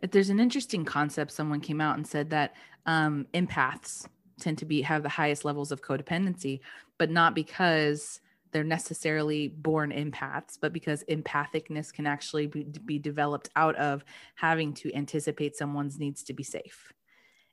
[0.00, 1.32] there's an interesting concept.
[1.32, 2.54] Someone came out and said that
[2.86, 4.06] um, empaths
[4.40, 6.60] tend to be have the highest levels of codependency,
[6.98, 8.20] but not because
[8.52, 14.72] they're necessarily born empaths, but because empathicness can actually be, be developed out of having
[14.74, 16.92] to anticipate someone's needs to be safe.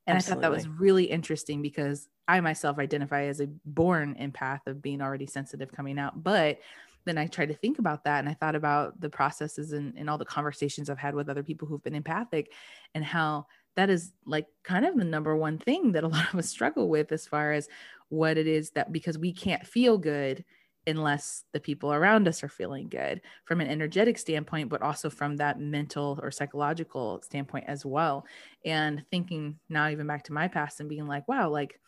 [0.08, 0.32] And Absolutely.
[0.32, 4.82] I thought that was really interesting because I myself identify as a born empath of
[4.82, 6.24] being already sensitive coming out.
[6.24, 6.60] But
[7.06, 10.10] then I tried to think about that and I thought about the processes and, and
[10.10, 12.52] all the conversations I've had with other people who've been empathic
[12.96, 16.40] and how that is like kind of the number one thing that a lot of
[16.40, 17.68] us struggle with as far as
[18.10, 20.44] what it is that because we can't feel good
[20.88, 25.38] unless the people around us are feeling good from an energetic standpoint, but also from
[25.38, 28.26] that mental or psychological standpoint as well.
[28.66, 31.80] And thinking now, even back to my past and being like, wow, like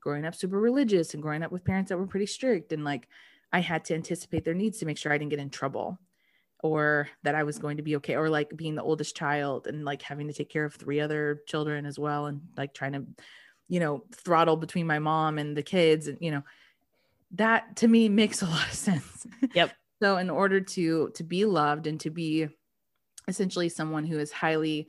[0.00, 3.08] growing up super religious and growing up with parents that were pretty strict, and like
[3.52, 5.98] I had to anticipate their needs to make sure I didn't get in trouble
[6.60, 9.84] or that I was going to be okay, or like being the oldest child and
[9.84, 13.04] like having to take care of three other children as well, and like trying to,
[13.68, 16.42] you know, throttle between my mom and the kids, and you know,
[17.36, 19.26] that to me makes a lot of sense.
[19.54, 19.72] Yep.
[20.02, 22.48] so in order to to be loved and to be
[23.28, 24.88] essentially someone who is highly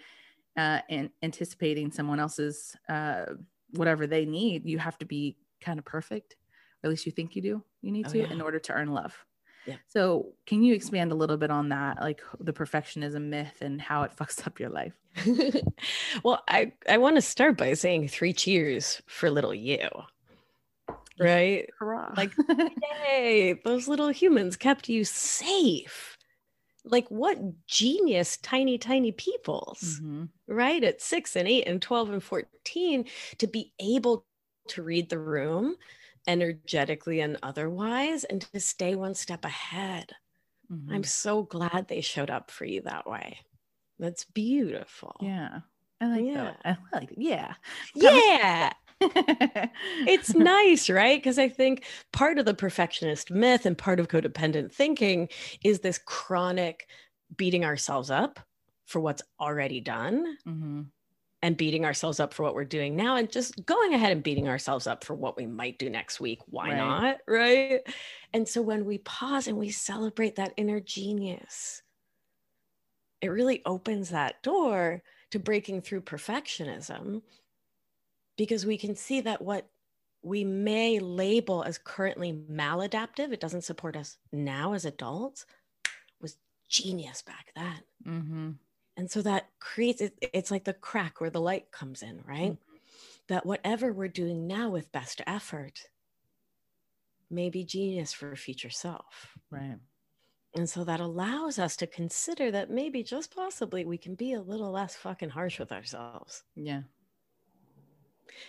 [0.56, 3.26] uh, and anticipating someone else's uh,
[3.72, 6.36] whatever they need, you have to be kind of perfect,
[6.84, 7.64] or at least you think you do.
[7.82, 8.32] You need oh, to yeah.
[8.32, 9.16] in order to earn love.
[9.66, 9.76] Yeah.
[9.88, 14.04] So, can you expand a little bit on that, like the perfectionism myth and how
[14.04, 14.94] it fucks up your life?
[16.24, 19.90] well, I I want to start by saying three cheers for little you
[21.20, 21.70] right?
[21.80, 22.14] Hurrah.
[22.16, 22.32] Like,
[23.08, 26.18] yay, those little humans kept you safe.
[26.84, 30.26] Like, what genius, tiny, tiny peoples, mm-hmm.
[30.48, 30.84] right?
[30.84, 33.06] At six and eight and 12 and 14
[33.40, 34.26] to be able
[34.70, 35.76] to read the room
[36.28, 40.12] energetically and otherwise and to stay one step ahead.
[40.72, 40.94] Mm-hmm.
[40.94, 43.40] I'm so glad they showed up for you that way.
[44.00, 45.16] That's beautiful.
[45.22, 45.60] Yeah.
[46.00, 46.54] I like yeah.
[46.64, 46.80] that.
[46.94, 47.14] I like.
[47.18, 47.54] Yeah.
[47.96, 48.74] Yeah
[50.08, 51.20] it's nice, right?
[51.20, 55.30] Because I think part of the perfectionist myth and part of codependent thinking
[55.64, 56.88] is this chronic
[57.36, 58.40] beating ourselves up
[58.86, 60.82] for what's already done mm-hmm.
[61.44, 64.48] and beating ourselves up for what we're doing now and just going ahead and beating
[64.48, 66.40] ourselves up for what we might do next week.
[66.48, 66.78] Why right.
[66.78, 67.18] not?
[67.28, 67.82] Right.
[68.34, 71.84] And so when we pause and we celebrate that inner genius,
[73.22, 77.22] it really opens that door to breaking through perfectionism
[78.38, 79.68] because we can see that what
[80.22, 85.46] we may label as currently maladaptive, it doesn't support us now as adults,
[86.22, 86.38] was
[86.70, 87.84] genius back then.
[88.06, 88.50] Mm-hmm.
[88.98, 92.54] And so that creates it, it's like the crack where the light comes in, right?
[92.54, 92.76] Mm-hmm.
[93.28, 95.90] That whatever we're doing now with best effort
[97.30, 99.38] may be genius for future self.
[99.52, 99.78] Right.
[100.56, 104.42] And so that allows us to consider that maybe just possibly we can be a
[104.42, 106.44] little less fucking harsh with ourselves.
[106.56, 106.82] Yeah.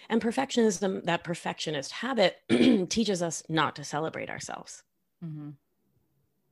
[0.09, 2.39] And perfectionism, that perfectionist habit,
[2.89, 4.83] teaches us not to celebrate ourselves.
[5.25, 5.51] Mm-hmm.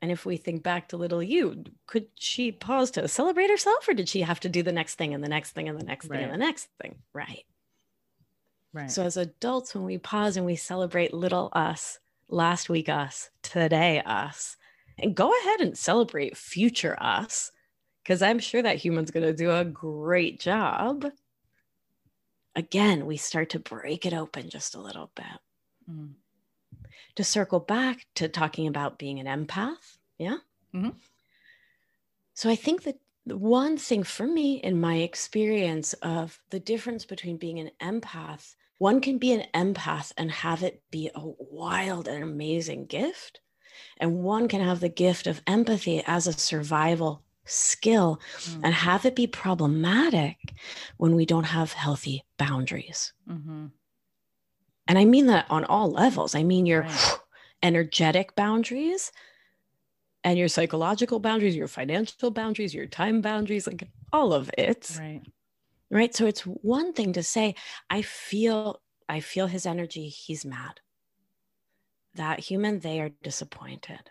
[0.02, 3.94] And if we think back to little you, could she pause to celebrate herself or
[3.94, 6.08] did she have to do the next thing and the next thing and the next
[6.08, 6.96] thing and the next thing?
[7.12, 7.44] Right.
[8.72, 8.90] Right.
[8.90, 14.02] So as adults, when we pause and we celebrate little us, last week us, today
[14.04, 14.56] us,
[14.98, 17.52] and go ahead and celebrate future us,
[18.02, 21.06] because I'm sure that human's going to do a great job.
[22.56, 25.38] Again, we start to break it open just a little bit.
[25.88, 26.14] Mm
[27.16, 29.98] to circle back to talking about being an empath.
[30.18, 30.38] Yeah.
[30.74, 30.90] Mm-hmm.
[32.34, 37.04] So I think that the one thing for me in my experience of the difference
[37.04, 42.06] between being an empath, one can be an empath and have it be a wild
[42.06, 43.40] and amazing gift.
[43.98, 48.64] And one can have the gift of empathy as a survival skill mm-hmm.
[48.64, 50.36] and have it be problematic
[50.96, 53.12] when we don't have healthy boundaries.
[53.28, 53.66] Mm-hmm.
[54.88, 56.34] And I mean that on all levels.
[56.34, 57.18] I mean your right.
[57.62, 59.12] energetic boundaries
[60.24, 64.96] and your psychological boundaries, your financial boundaries, your time boundaries, like all of it.
[64.98, 65.22] Right.
[65.88, 66.14] Right.
[66.14, 67.54] So it's one thing to say,
[67.88, 70.08] I feel, I feel his energy.
[70.08, 70.80] He's mad.
[72.16, 74.10] That human, they are disappointed.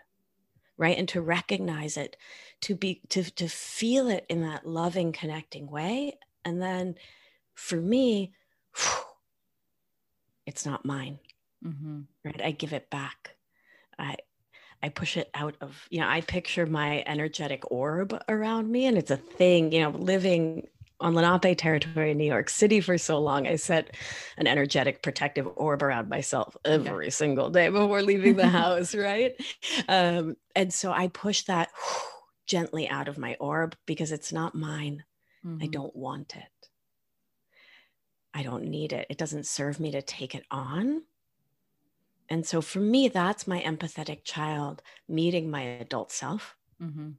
[0.78, 0.98] Right.
[0.98, 2.16] And to recognize it,
[2.62, 6.18] to be, to, to feel it in that loving, connecting way.
[6.44, 6.96] And then
[7.54, 8.34] for me,
[8.76, 9.02] whew,
[10.46, 11.18] it's not mine
[11.64, 12.00] mm-hmm.
[12.24, 13.36] right i give it back
[13.98, 14.16] i
[14.82, 18.98] i push it out of you know i picture my energetic orb around me and
[18.98, 20.66] it's a thing you know living
[21.00, 23.94] on Lenape territory in New York City for so long, I set
[24.38, 29.34] an energetic protective orb around myself every single day before leaving the house, right?
[29.88, 31.68] Um, and so I push that
[32.46, 35.04] gently out of my orb because it's not mine.
[35.44, 35.64] Mm-hmm.
[35.64, 36.68] I don't want it.
[38.32, 39.06] I don't need it.
[39.10, 41.02] It doesn't serve me to take it on.
[42.28, 46.56] And so for me, that's my empathetic child meeting my adult self.
[46.82, 47.10] Mm-hmm.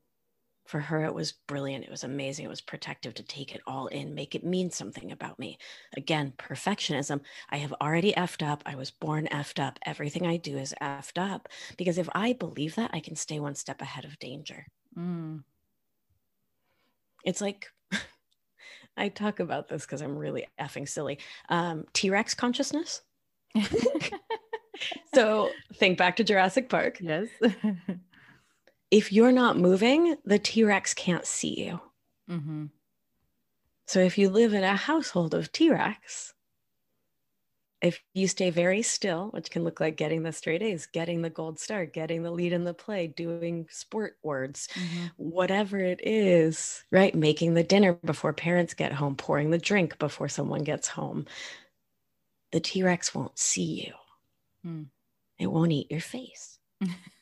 [0.68, 1.86] For her, it was brilliant.
[1.86, 2.46] It was amazing.
[2.46, 5.58] It was protective to take it all in, make it mean something about me.
[5.96, 7.22] Again, perfectionism.
[7.50, 8.64] I have already effed up.
[8.66, 9.80] I was born effed up.
[9.86, 11.48] Everything I do is effed up.
[11.78, 14.68] Because if I believe that, I can stay one step ahead of danger.
[14.98, 15.44] Mm.
[17.24, 17.68] It's like
[18.98, 21.20] I talk about this because I'm really effing silly.
[21.48, 23.02] Um, T Rex consciousness.
[25.16, 26.98] so think back to Jurassic Park.
[27.00, 27.28] Yes.
[28.92, 31.80] if you're not moving, the T Rex can't see you.
[32.30, 32.66] Mm-hmm.
[33.86, 36.34] So if you live in a household of T Rex,
[37.82, 41.30] if you stay very still, which can look like getting the straight A's, getting the
[41.30, 45.06] gold star, getting the lead in the play, doing sport words, mm-hmm.
[45.18, 47.14] whatever it is, right?
[47.14, 51.26] Making the dinner before parents get home, pouring the drink before someone gets home.
[52.52, 53.94] The T Rex won't see you,
[54.70, 54.86] mm.
[55.38, 56.58] it won't eat your face.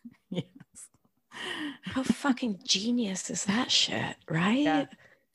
[1.84, 4.58] How fucking genius is that shit, right?
[4.58, 4.86] Yeah.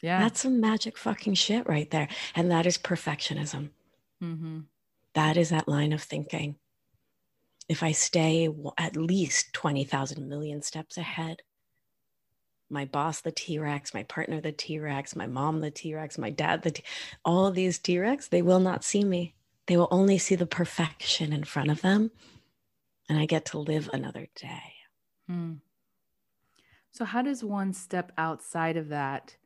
[0.03, 0.19] yeah.
[0.21, 2.09] That's some magic fucking shit right there.
[2.35, 3.71] And that is perfectionism.
[4.23, 4.61] Mm-hmm
[5.15, 6.57] that is that line of thinking.
[7.69, 11.43] If I stay at least 20,000 million steps ahead,
[12.69, 16.19] my boss, the T Rex, my partner, the T Rex, my mom, the T Rex,
[16.19, 16.85] my dad, the T-
[17.25, 19.35] all of these T Rex, they will not see me.
[19.67, 22.11] They will only see the perfection in front of them.
[23.09, 24.75] And I get to live another day.
[25.29, 25.55] Hmm.
[26.93, 29.37] So, how does one step outside of that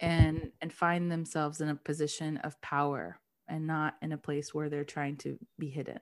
[0.00, 3.20] and, and find themselves in a position of power?
[3.50, 5.98] and not in a place where they're trying to be hidden.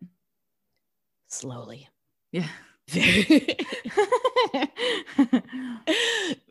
[1.27, 1.89] Slowly.
[2.31, 2.47] Yeah.
[2.89, 3.57] Very,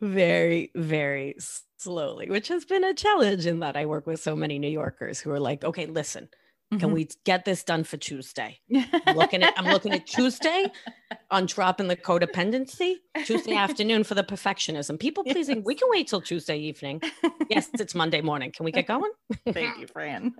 [0.00, 1.34] very, very
[1.78, 5.18] slowly, which has been a challenge in that I work with so many New Yorkers
[5.20, 6.28] who are like, okay, listen,
[6.70, 6.92] can mm-hmm.
[6.92, 8.60] we get this done for Tuesday?
[9.06, 10.66] I'm looking at I'm looking at Tuesday
[11.30, 12.96] on dropping the codependency.
[13.24, 15.00] Tuesday afternoon for the perfectionism.
[15.00, 15.58] People pleasing.
[15.58, 15.64] Yes.
[15.64, 17.00] We can wait till Tuesday evening.
[17.48, 18.52] Yes, it's Monday morning.
[18.52, 19.10] Can we get going?
[19.50, 20.34] Thank you, Fran.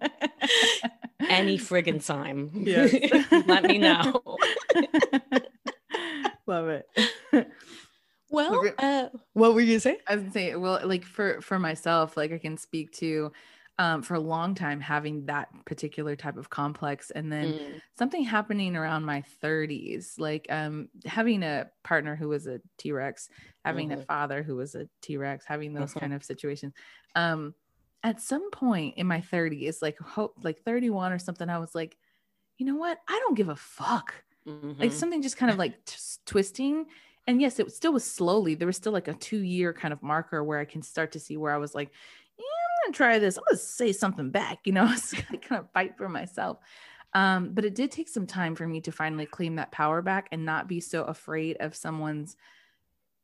[1.26, 2.50] Any friggin' time.
[2.52, 2.94] Yes.
[3.46, 4.22] Let me know.
[6.46, 7.48] Love it.
[8.30, 9.96] Well, uh, what were you saying?
[10.06, 13.32] I was saying, well, like for for myself, like I can speak to
[13.78, 17.80] um, for a long time having that particular type of complex and then Mm.
[17.96, 23.28] something happening around my 30s like um having a partner who was a t-rex
[23.64, 23.98] having a Mhm.
[23.98, 25.94] father who was a t-rex having those Mhm.
[25.94, 26.74] kind of situations
[27.14, 27.54] um
[28.02, 31.98] at some point in my 30s like hope like 31 or something i was like
[32.58, 34.24] you know what i don't give a fuck
[34.80, 34.92] like Mhm.
[34.92, 36.86] something just kind of like t- twisting
[37.26, 40.02] and yes it still was slowly there was still like a two year kind of
[40.02, 41.92] marker where i can start to see where i was like
[42.88, 45.96] i'm gonna try this i'm gonna say something back you know it's kind of fight
[45.96, 46.58] for myself.
[47.14, 50.28] Um, but it did take some time for me to finally claim that power back
[50.30, 52.36] and not be so afraid of someone's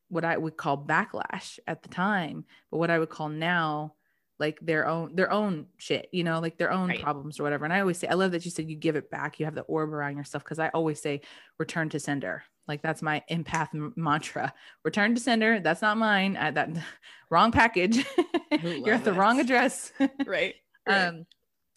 [0.09, 3.95] what i would call backlash at the time but what i would call now
[4.39, 7.01] like their own their own shit you know like their own Right.
[7.03, 7.65] problems or whatever.
[7.65, 9.55] And i always say i love that you said you give it back you have
[9.55, 11.21] the orb around yourself because i always say
[11.59, 14.53] return to sender like that's my empath m- mantra
[14.85, 16.71] return to sender that's not mine uh, that
[17.31, 18.05] wrong package
[18.63, 19.43] you're at the wrong it.
[19.43, 19.93] address
[20.27, 20.55] right.
[20.87, 21.27] um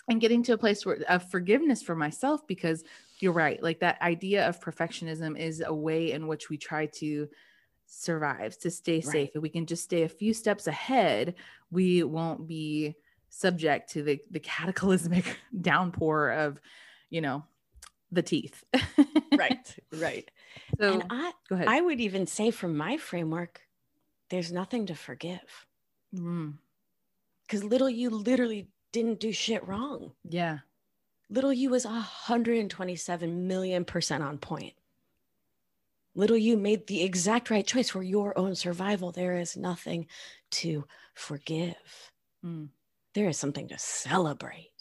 [0.10, 2.84] and getting to a place where of forgiveness for myself because
[3.20, 7.28] you're right like that idea of perfectionism is a way in which we try to
[7.86, 9.32] survive to stay safe Right.
[9.36, 11.36] if we can just stay a few steps ahead
[11.72, 12.96] we won't be
[13.30, 16.60] subject to the the cataclysmic downpour of
[17.10, 17.44] you know
[18.12, 18.64] the teeth
[19.38, 19.76] right.
[19.91, 20.30] Right.
[20.80, 23.62] so and I, go ahead I would even say from my framework,
[24.30, 25.66] there's nothing to forgive
[26.16, 26.53] Mm,
[27.43, 30.12] because little you literally didn't do shit wrong.
[30.24, 30.60] yeah
[31.30, 34.74] Little you was 127 million percent on point.
[36.16, 39.12] Little you made the exact right choice for your own survival.
[39.12, 40.08] There is nothing
[40.51, 40.86] to
[41.16, 41.76] forgive.
[42.45, 42.70] Mm.
[43.14, 44.72] There is something to celebrate.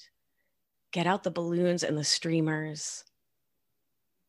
[0.93, 3.05] Get out the balloons and the streamers.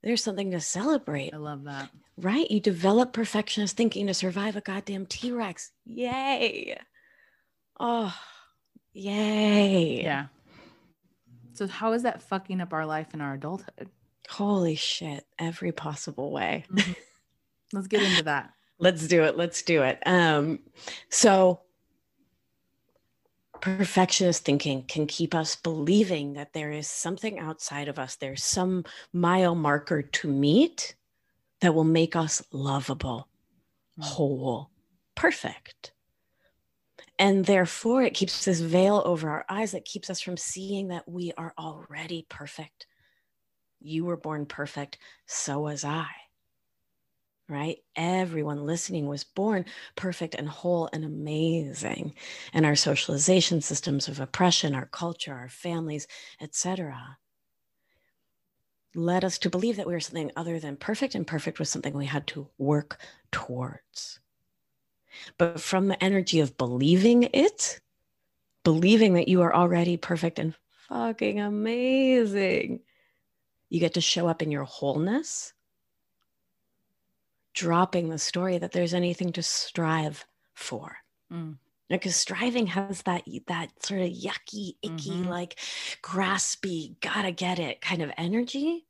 [0.07, 2.49] There's something to celebrate, i love that right?
[2.49, 5.71] You develop perfectionist thinking to survive a goddamn T Rex.
[5.85, 6.77] Yay.
[7.77, 8.15] Oh,
[8.93, 10.01] yay.
[10.01, 10.27] yeah
[11.53, 13.89] so how is that fucking up our life in our adulthood
[14.29, 16.63] Holy shit, every possible way.
[16.71, 16.95] Mhm.
[17.73, 19.35] let's get into that Let's do it.
[19.35, 19.99] Let's do it.
[20.05, 20.59] Um,
[21.09, 21.61] so
[23.61, 28.85] perfectionist thinking can keep us believing that there is something outside of us, there's some
[29.13, 30.95] mile marker to meet
[31.61, 33.29] that will make us lovable,
[33.99, 34.03] Mm.
[34.03, 34.71] whole,
[35.15, 35.93] perfect.
[37.19, 41.07] And therefore, it keeps this veil over our eyes that keeps us from seeing that
[41.09, 42.85] we are already perfect.
[43.79, 46.07] You were born perfect, so was I
[47.49, 47.77] right?
[47.95, 52.13] Everyone listening was born perfect and whole and amazing.
[52.53, 56.07] And our socialization systems of oppression, our culture, our families,
[56.41, 57.17] etc.,
[58.95, 61.93] led us to believe that we were something other than perfect, and perfect was something
[61.93, 62.99] we had to work
[63.31, 64.19] towards.
[65.37, 67.79] But from the energy of believing it,
[68.63, 70.55] believing that you are already perfect and
[70.89, 72.81] fucking amazing,
[73.69, 75.53] you get to show up in your wholeness
[77.57, 80.97] dropping the story that there's anything to strive for.
[81.31, 81.57] Mm.
[81.89, 85.25] Because striving has that that sort of yucky, icky, Mhm.
[85.25, 85.59] like
[86.03, 88.87] graspy, gotta get it kind of energy,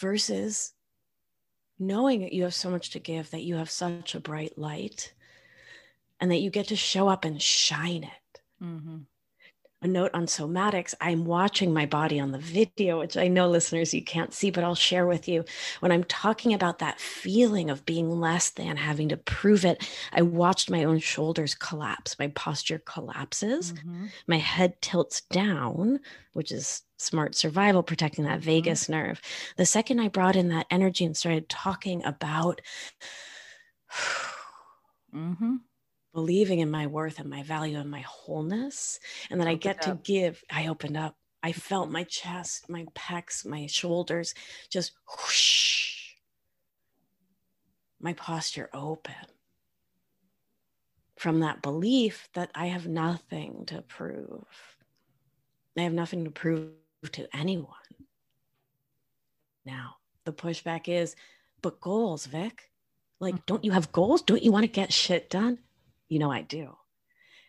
[0.00, 0.74] versus
[1.78, 5.12] knowing that you have so much to give, that you have such a bright light,
[6.20, 9.04] and that you get to show up and shine it hmm
[9.84, 10.94] a note on somatics.
[11.00, 14.64] I'm watching my body on the video, which I know listeners you can't see, but
[14.64, 15.44] I'll share with you.
[15.80, 20.22] When I'm talking about that feeling of being less than, having to prove it, I
[20.22, 22.18] watched my own shoulders collapse.
[22.18, 23.72] My posture collapses.
[23.72, 24.12] Mhm.
[24.26, 26.00] My head tilts down,
[26.32, 28.44] which is smart survival, protecting that Mhm.
[28.44, 29.20] vagus nerve.
[29.56, 32.60] The second I brought in that energy and started talking about
[35.12, 35.64] Mhm.
[36.14, 39.00] Believing in my worth and my value and my wholeness
[39.30, 40.42] and that I get to give.
[40.50, 41.16] I opened up.
[41.42, 44.34] I felt my chest, my pecs, my shoulders
[44.70, 46.14] just whoosh.
[48.00, 49.14] My posture open
[51.16, 54.46] from that belief that I have nothing to prove.
[55.76, 56.70] I have nothing to prove
[57.12, 57.68] to anyone.
[59.66, 61.16] Now, the pushback is,
[61.62, 62.70] but goals, Vic.
[63.20, 63.44] Like, mm-hmm.
[63.46, 64.22] don't you have goals?
[64.22, 65.58] Don't you want to get shit done?
[66.08, 66.76] You know, I do.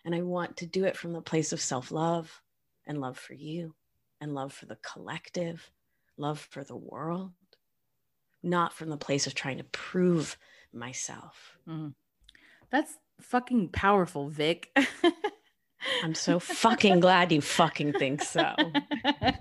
[0.03, 2.41] And I want to do it from the place of self love
[2.85, 3.75] and love for you
[4.21, 5.69] and love for the collective,
[6.17, 7.31] love for the world,
[8.43, 10.37] not from the place of trying to prove
[10.73, 11.57] myself.
[12.69, 14.69] That's fucking powerful, Vic.
[16.03, 18.53] I'm so fucking glad you fucking think so.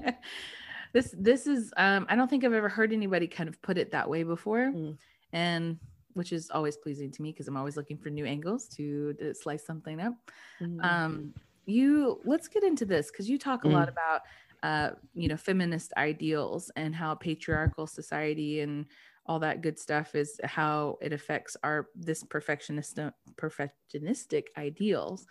[0.93, 3.93] this this is um I don't think I've ever heard anybody kind of put it
[3.93, 4.71] that way before.
[4.75, 4.99] Mm.
[5.33, 5.79] And
[6.15, 9.35] which is always pleasing to me because I'm always looking for new angles to, to
[9.35, 10.15] slice something up.
[10.61, 10.85] Mm.
[10.85, 11.35] Um
[11.67, 13.73] you let's get into this because you talk a mm.
[13.73, 14.23] lot about
[14.63, 18.87] uh, you know feminist ideals and how patriarchal society and
[19.27, 22.99] all that good stuff is how it affects our this perfectionist
[23.37, 25.27] perfectionistic ideals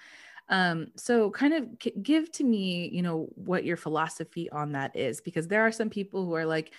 [0.49, 5.19] um, so kind of give to me you know what your philosophy on that is
[5.21, 6.73] because there are some people who are like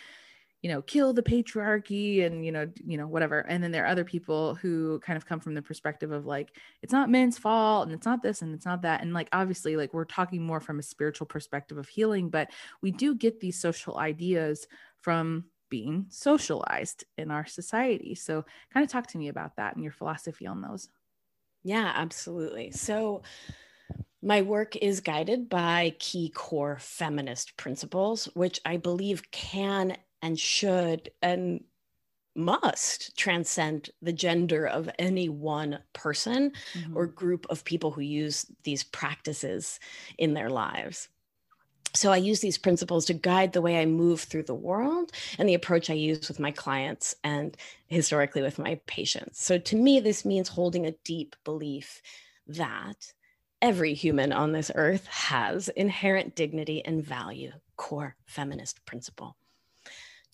[0.64, 3.40] you know kill the patriarchy and you know you know whatever.
[3.40, 6.56] And then there are other people who kind of come from the perspective of like
[6.80, 9.02] it's not men's fault and it's not this and it's not that.
[9.02, 12.50] And like obviously like we're talking more from a spiritual perspective of healing but
[12.80, 14.66] we do get these social ideas
[15.02, 18.14] from being socialized in our society.
[18.14, 20.88] So kind of talk to me about that and your philosophy on those.
[21.62, 22.70] Yeah absolutely.
[22.70, 23.20] So
[24.22, 31.10] my work is guided by key core feminist principles, which I believe can and should
[31.20, 31.62] and
[32.34, 36.96] must transcend the gender of any one person mm-hmm.
[36.96, 39.78] or group of people who use these practices
[40.18, 41.10] in their lives.
[41.92, 45.48] So I use these principles to guide the way I move through the world and
[45.48, 47.56] the approach I use with my clients and
[47.86, 49.44] historically with my patients.
[49.44, 52.02] So to me, this means holding a deep belief
[52.48, 53.12] that
[53.62, 59.36] every human on this earth has inherent dignity and value, core feminist principle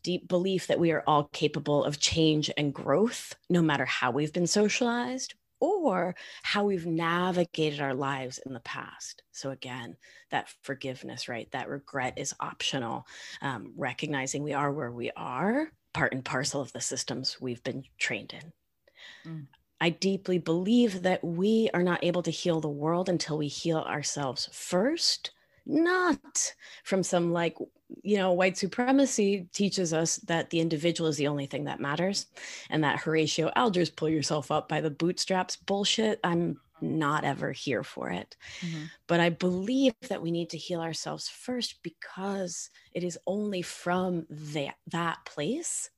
[0.03, 4.33] deep belief that we are all capable of change and growth, no matter how we've
[4.33, 9.23] been socialized or how we've navigated our lives in the past.
[9.33, 9.97] So, again,
[10.31, 11.51] that forgiveness, right?
[11.53, 13.07] That regret is optional.
[13.43, 17.85] Um, recognizing we are where we are, part and parcel of the systems we've been
[17.99, 19.31] trained in.
[19.31, 19.47] Mm.
[19.81, 23.79] I deeply believe that we are not able to heal the world until we heal
[23.79, 25.31] ourselves first,
[25.67, 26.55] not
[26.85, 27.57] from some like
[28.03, 32.27] you know, white supremacy teaches us that the individual is the only thing that matters.
[32.71, 37.83] And that Horatio Alger's pull yourself up by the bootstraps bullshit, I'm not ever here
[37.83, 38.37] for it.
[38.61, 38.85] Mm-hmm.
[39.07, 44.27] But I believe that we need to heal ourselves first because it is only from
[44.31, 45.91] that, that place,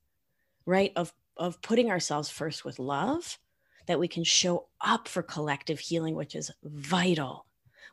[0.65, 3.37] right, of, of putting ourselves first with love
[3.85, 7.45] that we can show up for collective healing, which is vital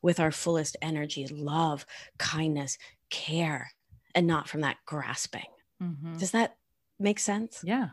[0.02, 1.86] with our fullest energy, love,
[2.18, 2.78] kindness,
[3.10, 3.70] care
[4.14, 5.46] and not from that grasping.
[5.82, 6.16] Mm-hmm.
[6.16, 6.56] Does that
[6.98, 7.62] make sense?
[7.64, 7.88] Yeah.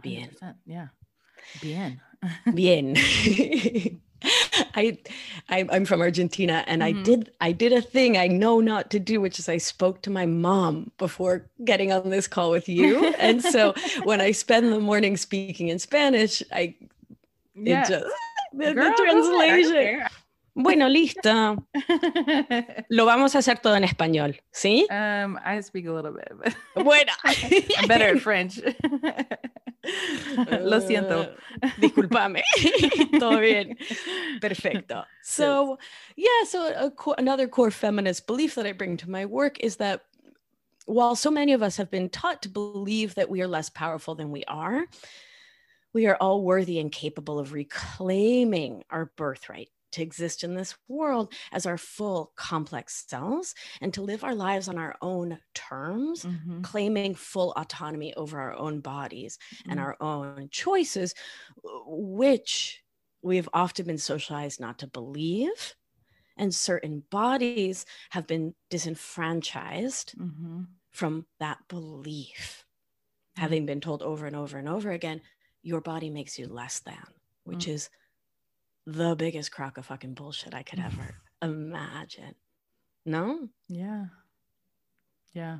[0.00, 0.02] 100%.
[0.02, 0.30] Bien.
[0.66, 0.88] Yeah.
[1.60, 2.00] Bien.
[2.54, 2.96] Bien.
[4.74, 4.98] I,
[5.48, 7.00] I am from Argentina and mm-hmm.
[7.00, 10.02] I did I did a thing I know not to do, which is I spoke
[10.02, 13.14] to my mom before getting on this call with you.
[13.18, 13.74] and so
[14.04, 16.74] when I spend the morning speaking in Spanish, I
[17.54, 17.84] yeah.
[17.88, 18.06] just
[18.52, 20.06] the, Girl, the translation.
[20.54, 21.66] Bueno, listo.
[22.88, 24.86] Lo vamos a hacer todo en español, ¿sí?
[24.88, 26.28] Um, I speak a little bit.
[26.38, 27.12] But bueno.
[27.24, 28.60] I'm better at French.
[30.60, 31.34] Lo siento.
[31.60, 32.42] Uh, disculpame.
[33.18, 33.76] todo bien.
[34.40, 35.04] Perfecto.
[35.22, 35.78] So,
[36.16, 40.02] yeah, so co- another core feminist belief that I bring to my work is that
[40.86, 44.14] while so many of us have been taught to believe that we are less powerful
[44.14, 44.84] than we are,
[45.92, 51.32] we are all worthy and capable of reclaiming our birthright to exist in this world
[51.52, 56.62] as our full complex selves and to live our lives on our own terms, mm-hmm.
[56.62, 59.70] claiming full autonomy over our own bodies mm-hmm.
[59.70, 61.14] and our own choices,
[61.86, 62.82] which
[63.22, 65.74] we've often been socialized not to believe.
[66.36, 70.62] And certain bodies have been disenfranchised mm-hmm.
[70.90, 72.64] from that belief,
[73.36, 73.42] mm-hmm.
[73.42, 75.20] having been told over and over and over again,
[75.62, 77.06] your body makes you less than,
[77.44, 77.74] which mm.
[77.74, 77.88] is
[78.86, 82.34] the biggest crock of fucking bullshit I could ever imagine.
[83.06, 83.48] No?
[83.68, 84.06] Yeah.
[85.32, 85.58] Yeah.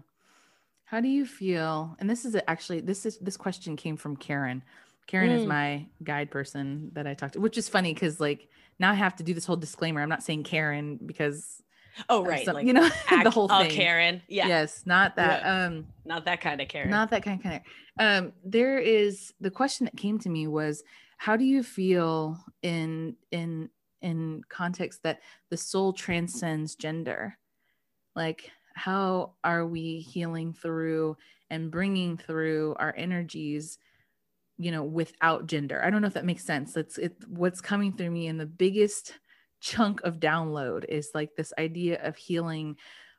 [0.85, 1.97] How do you feel?
[1.99, 4.63] And this is actually this is this question came from Karen.
[5.07, 5.41] Karen mm.
[5.41, 8.49] is my guide person that I talked to, which is funny because like
[8.79, 10.01] now I have to do this whole disclaimer.
[10.01, 11.63] I'm not saying Karen because
[12.09, 13.71] oh right, some, like, you know act, the whole thing.
[13.71, 15.67] Karen, yeah, yes, not that, yeah.
[15.67, 17.63] um, not that kind of Karen, not that kind of Karen.
[17.99, 20.83] Um, there is the question that came to me was
[21.25, 23.71] how do you feel in in
[24.03, 27.39] in context that the soul transcends gender?
[28.15, 31.17] Like how are we healing through
[31.49, 33.79] and bringing through our energies
[34.59, 35.83] you know without gender?
[35.83, 36.77] I don't know if that makes sense.
[36.77, 39.15] It's it what's coming through me and the biggest
[39.61, 42.77] chunk of download is like this idea of healing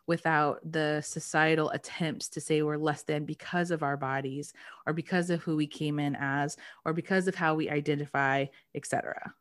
[0.08, 4.53] without the societal attempts to say we're less than because of our bodies
[4.86, 8.45] or because of who we came in as or because of how we identify
[8.76, 9.34] etc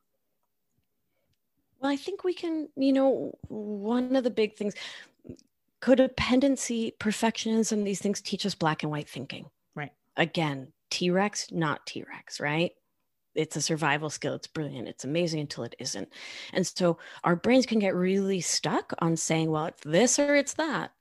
[1.81, 4.75] well i think we can you know one of the big things
[5.85, 9.45] codependency perfectionism these things teach us black and white thinking.
[9.75, 9.93] Right.
[10.17, 12.73] Again t-rex not t-rex right
[13.35, 14.35] it's a survival skill.
[14.35, 14.89] It's brilliant.
[14.89, 16.09] It's amazing until it isn't.
[16.53, 20.55] And so our brains can get really stuck on saying, well, it's this or it's
[20.55, 20.93] that.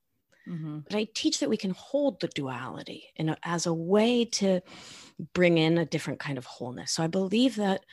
[0.47, 0.79] Mm-hmm.
[0.89, 4.61] But I teach that we can hold the duality in a, as a way to
[5.33, 6.91] bring in a different kind of wholeness.
[6.91, 7.85] So I believe that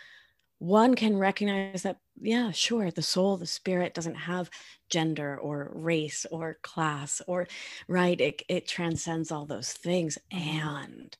[0.58, 4.50] one can recognize that, yeah, sure, the soul, the spirit doesn't have
[4.90, 7.46] gender or race or class or,
[7.88, 8.20] right?
[8.20, 10.18] It, it transcends all those things.
[10.32, 10.68] Mm-hmm.
[10.68, 11.16] And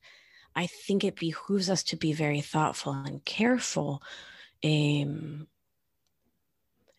[0.55, 4.03] I think it behooves us to be very thoughtful and careful.
[4.65, 5.47] Um,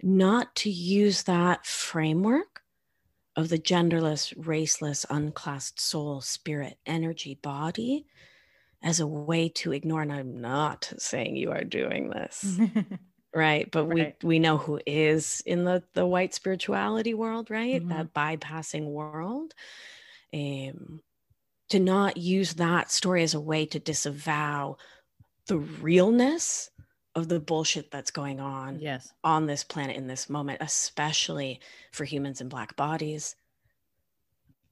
[0.01, 2.61] not to use that framework
[3.35, 8.05] of the genderless, raceless, unclassed soul, spirit, energy, body
[8.83, 10.01] as a way to ignore.
[10.01, 12.59] And I'm not saying you are doing this.
[13.35, 13.69] right.
[13.71, 14.15] But right.
[14.21, 17.81] we we know who is in the the white spirituality world, right?
[17.81, 17.89] Mm-hmm.
[17.89, 19.53] That bypassing world.
[20.33, 21.01] Um
[21.71, 24.77] to not use that story as a way to disavow
[25.47, 26.69] the realness
[27.15, 29.11] of the bullshit that's going on yes.
[29.23, 31.59] on this planet in this moment, especially
[31.91, 33.35] for humans in black bodies,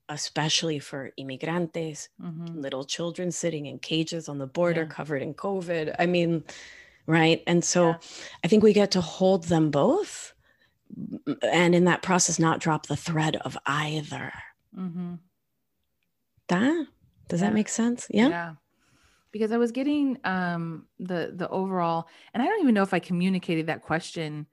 [0.07, 2.59] especially for immigrantes, mm-hmm.
[2.59, 4.87] little children sitting in cages on the border yeah.
[4.87, 5.95] covered in COVID.
[5.99, 6.43] I mean,
[7.07, 7.43] right?
[7.45, 7.97] And so yeah.
[8.43, 10.33] I think we get to hold them both
[11.43, 14.31] and in that process, not drop the thread of either.
[14.77, 15.15] Mm-hmm.
[16.49, 16.87] That
[17.27, 17.47] does yeah.
[17.47, 18.07] that make sense?
[18.09, 18.29] Yeah.
[18.29, 18.53] Yeah.
[19.31, 22.99] Because I was getting um the the overall, and I don't even know if I
[22.99, 24.47] communicated that question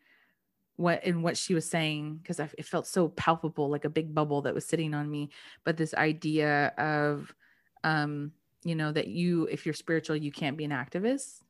[0.76, 4.42] what in what she was saying because it felt so palpable like a big bubble
[4.42, 5.30] that was sitting on me
[5.64, 7.34] but this idea of
[7.82, 8.30] um
[8.62, 11.40] you know that you if you're spiritual you can't be an activist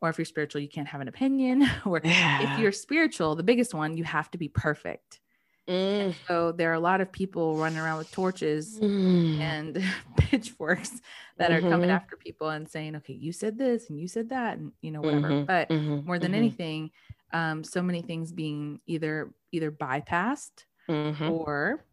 [0.00, 2.52] or if you're spiritual you can't have an opinion or yeah.
[2.54, 5.20] if you're spiritual the biggest one you have to be perfect
[5.68, 6.14] Mm.
[6.28, 9.38] So there are a lot of people running around with torches mm.
[9.40, 9.82] and
[10.16, 11.00] pitchforks
[11.38, 11.66] that mm-hmm.
[11.66, 11.96] are coming mm-hmm.
[11.96, 15.00] after people and saying, okay, you said this and you said that, and you know,
[15.00, 15.28] whatever.
[15.28, 15.44] Mm-hmm.
[15.44, 16.06] But mm-hmm.
[16.06, 16.38] more than mm-hmm.
[16.38, 16.90] anything,
[17.32, 21.30] um, so many things being either either bypassed mm-hmm.
[21.30, 21.84] or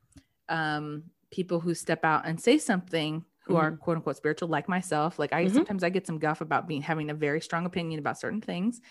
[0.49, 5.17] um, people who step out and say something who are quote unquote spiritual, like myself.
[5.17, 8.19] Like I sometimes I get some guff about being having a very strong opinion about
[8.19, 8.81] certain things.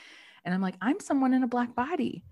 [0.45, 2.24] And I'm like, I'm someone in a black body.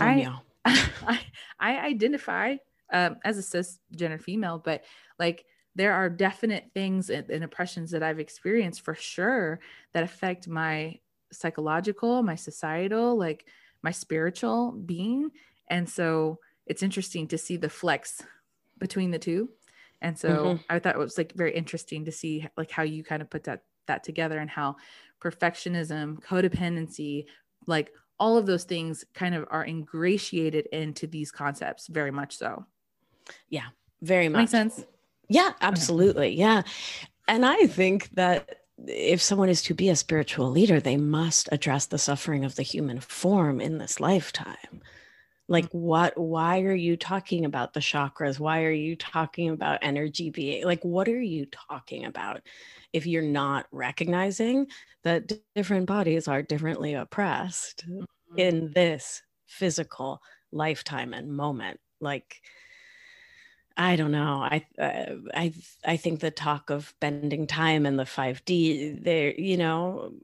[0.00, 0.28] I,
[0.64, 1.20] I,
[1.58, 2.56] I identify
[2.92, 4.84] um, as a cisgender female, but
[5.18, 5.44] like
[5.74, 9.60] there are definite things and, and impressions that I've experienced for sure
[9.92, 10.98] that affect my
[11.32, 13.46] psychological, my societal, like
[13.82, 15.30] my spiritual being.
[15.68, 18.22] And so it's interesting to see the flex
[18.78, 19.50] between the two.
[20.00, 20.62] And so mm-hmm.
[20.70, 23.44] I thought it was like very interesting to see like how you kind of put
[23.44, 24.76] that that together and how
[25.20, 27.26] perfectionism, codependency,
[27.66, 27.90] like
[28.20, 32.66] all of those things kind of are ingratiated into these concepts very much so.
[33.48, 33.68] Yeah
[34.02, 34.84] very much makes sense?
[35.28, 36.62] Yeah absolutely yeah.
[37.26, 41.86] And i think that if someone is to be a spiritual leader they must address
[41.86, 44.82] the suffering of the human form in this lifetime.
[45.48, 45.78] Like mm-hmm.
[45.78, 48.38] what why are you talking about the chakras?
[48.38, 52.42] Why are you talking about energy being like what are you talking about
[52.92, 54.66] if you're not recognizing
[55.04, 58.04] that different bodies are differently oppressed mm-hmm.
[58.38, 60.20] in this physical
[60.52, 62.40] lifetime and moment like
[63.80, 64.40] I don't know.
[64.42, 69.56] I uh, I I think the talk of bending time and the 5D there, you
[69.56, 70.14] know,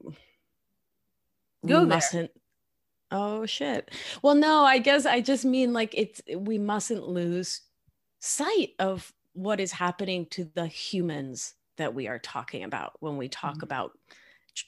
[1.65, 2.31] go we mustn't
[3.11, 3.91] Oh shit.
[4.21, 7.61] Well, no, I guess I just mean like it's we mustn't lose
[8.19, 13.27] sight of what is happening to the humans that we are talking about when we
[13.27, 13.63] talk mm-hmm.
[13.63, 13.97] about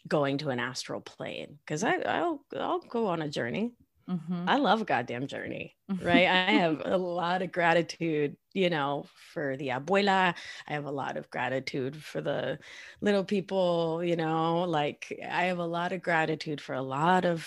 [0.07, 3.73] going to an astral plane because I I'll I'll go on a journey.
[4.09, 4.47] Mm-hmm.
[4.47, 6.27] I love a goddamn journey, right?
[6.27, 10.33] I have a lot of gratitude, you know, for the abuela.
[10.67, 12.57] I have a lot of gratitude for the
[13.01, 17.45] little people, you know, like I have a lot of gratitude for a lot of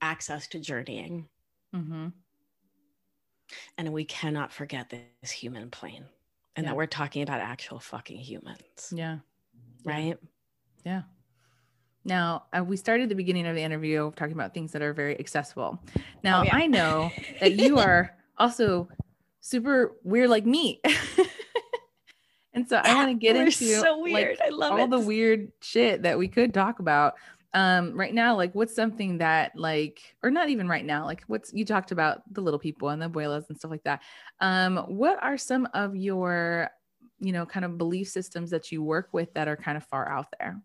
[0.00, 1.28] access to journeying.
[1.74, 2.08] Mm-hmm.
[3.76, 6.04] And we cannot forget this human plane
[6.56, 6.70] and yeah.
[6.70, 8.92] that we're talking about actual fucking humans.
[8.92, 9.18] Yeah.
[9.84, 10.16] Right.
[10.84, 11.02] Yeah.
[12.04, 15.18] Now, uh, we started the beginning of the interview talking about things that are very
[15.18, 15.82] accessible.
[16.22, 16.56] Now, oh, yeah.
[16.56, 18.88] I know that you are also
[19.40, 20.80] super weird like me.
[22.52, 24.38] and so I want to get into so weird.
[24.38, 24.90] Like, I love all it.
[24.90, 27.14] the weird shit that we could talk about
[27.54, 31.52] um right now like what's something that like or not even right now like what's
[31.52, 34.02] you talked about the little people and the abuelas and stuff like that
[34.40, 36.68] um what are some of your
[37.20, 40.08] you know kind of belief systems that you work with that are kind of far
[40.08, 40.60] out there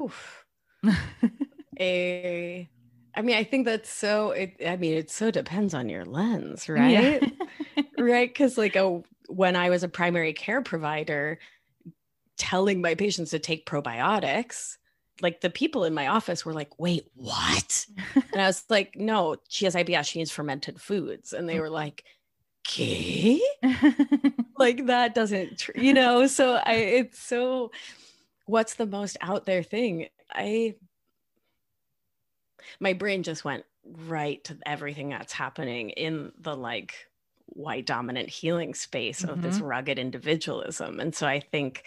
[0.00, 0.44] Oof.
[1.78, 2.68] a
[3.16, 4.32] I mean, I think that's so.
[4.32, 7.22] It, I mean, it so depends on your lens, right?
[7.22, 7.30] Yeah.
[7.96, 8.28] right?
[8.28, 11.38] Because like, a, when I was a primary care provider,
[12.44, 14.76] telling my patients to take probiotics,
[15.22, 17.86] like the people in my office were like, wait, what?
[18.14, 20.06] and I was like, no, she has IBS.
[20.06, 21.32] She needs fermented foods.
[21.32, 22.04] And they were like,
[22.68, 23.40] okay.
[24.58, 27.70] like that doesn't, tr- you know, so I, it's so,
[28.44, 30.08] what's the most out there thing?
[30.30, 30.74] I,
[32.78, 33.64] my brain just went
[34.06, 37.08] right to everything that's happening in the like
[37.46, 39.30] white dominant healing space mm-hmm.
[39.30, 39.64] of this mm-hmm.
[39.64, 41.00] rugged individualism.
[41.00, 41.84] And so I think,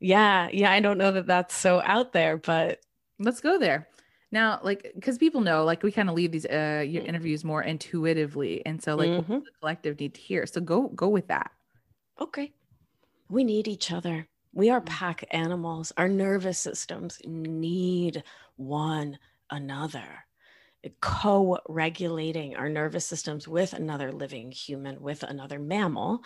[0.00, 2.80] yeah, yeah, I don't know that that's so out there, but
[3.18, 3.88] let's go there.
[4.32, 7.06] Now, like, because people know, like, we kind of leave these uh, mm.
[7.06, 9.32] interviews more intuitively, and so like, mm-hmm.
[9.32, 10.46] the collective need to hear.
[10.46, 11.52] So go, go with that.
[12.20, 12.52] Okay,
[13.28, 14.26] we need each other.
[14.52, 14.86] We are mm.
[14.86, 15.92] pack animals.
[15.96, 18.24] Our nervous systems need
[18.56, 19.18] one
[19.50, 20.24] another
[21.00, 26.24] co regulating our nervous systems with another living human, with another mammal,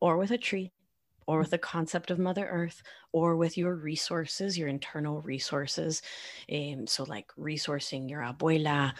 [0.00, 0.72] or with a tree,
[1.28, 6.00] or with the concept of Mother Earth, or with your resources, your internal resources.
[6.50, 8.94] Um, so, like resourcing your abuela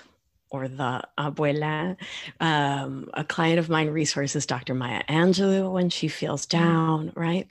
[0.50, 1.96] or the abuela.
[2.38, 4.74] Um, a client of mine resources Dr.
[4.74, 6.50] Maya Angelou when she feels mm.
[6.50, 7.50] down, right?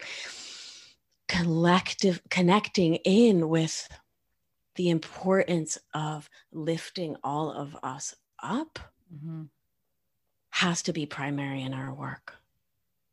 [1.27, 3.89] Collective connecting in with
[4.75, 8.13] the importance of lifting all of us
[8.43, 8.77] up
[9.11, 9.43] mm-hmm.
[10.51, 12.35] has to be primary in our work.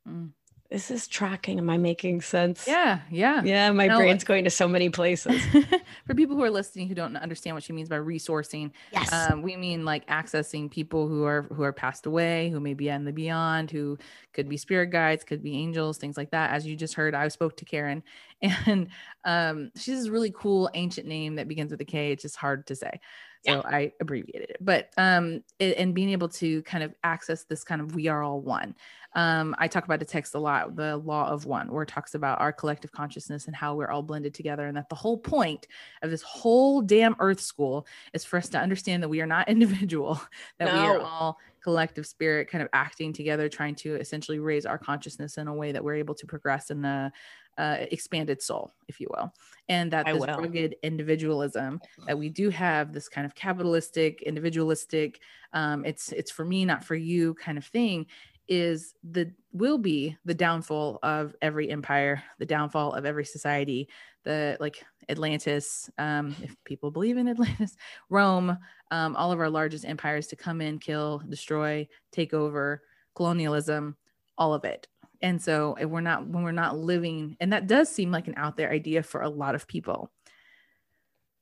[0.06, 0.32] Mm
[0.74, 1.58] is this tracking?
[1.58, 2.66] Am I making sense?
[2.66, 3.42] Yeah, yeah.
[3.44, 5.40] Yeah, my no, brain's going to so many places.
[6.06, 9.12] For people who are listening who don't understand what she means by resourcing, yes.
[9.12, 12.88] Um, we mean like accessing people who are who are passed away, who may be
[12.88, 13.96] in the beyond, who
[14.32, 16.50] could be spirit guides, could be angels, things like that.
[16.50, 18.02] As you just heard, I spoke to Karen
[18.42, 18.88] and
[19.24, 22.10] um, she's this really cool ancient name that begins with a K.
[22.10, 23.00] It's just hard to say
[23.46, 23.62] so yeah.
[23.64, 27.80] i abbreviated it but um it, and being able to kind of access this kind
[27.80, 28.74] of we are all one
[29.14, 32.14] um i talk about the text a lot the law of one where it talks
[32.14, 35.66] about our collective consciousness and how we're all blended together and that the whole point
[36.02, 39.48] of this whole damn earth school is for us to understand that we are not
[39.54, 40.20] individual
[40.58, 40.74] that no.
[40.74, 45.38] we are all collective spirit kind of acting together trying to essentially raise our consciousness
[45.38, 47.10] in a way that we're able to progress in the
[47.58, 49.32] uh, expanded soul, if you will,
[49.68, 55.20] and that this rugged individualism that we do have, this kind of capitalistic, individualistic,
[55.52, 58.06] um, it's it's for me, not for you, kind of thing,
[58.48, 63.88] is the will be the downfall of every empire, the downfall of every society,
[64.24, 67.76] the like Atlantis, um, if people believe in Atlantis,
[68.10, 68.56] Rome,
[68.90, 72.82] um, all of our largest empires to come in, kill, destroy, take over,
[73.14, 73.96] colonialism,
[74.38, 74.88] all of it.
[75.22, 78.56] And so we're not when we're not living and that does seem like an out
[78.56, 80.10] there idea for a lot of people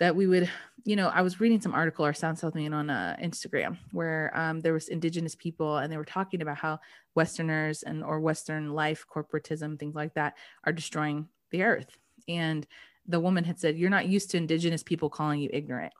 [0.03, 0.50] that we would
[0.84, 4.61] you know i was reading some article or sound something on uh, instagram where um,
[4.61, 6.78] there was indigenous people and they were talking about how
[7.14, 10.34] westerners and or western life corporatism things like that
[10.64, 11.96] are destroying the earth.
[12.26, 12.66] And
[13.07, 15.92] the woman had said you're not used to indigenous people calling you ignorant.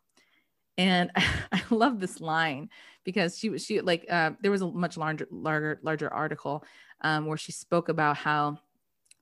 [0.77, 2.69] And I, love this line
[3.05, 6.65] because she was she like uh, there was a much larger larger larger article
[7.03, 8.59] um, where she spoke about how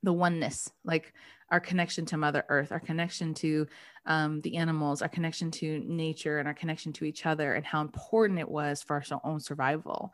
[0.03, 1.13] the oneness, like
[1.51, 3.67] our connection to Mother Earth, our connection to
[4.05, 7.81] um, the animals, our connection to nature, and our connection to each other, and how
[7.81, 10.13] important it was for our own survival.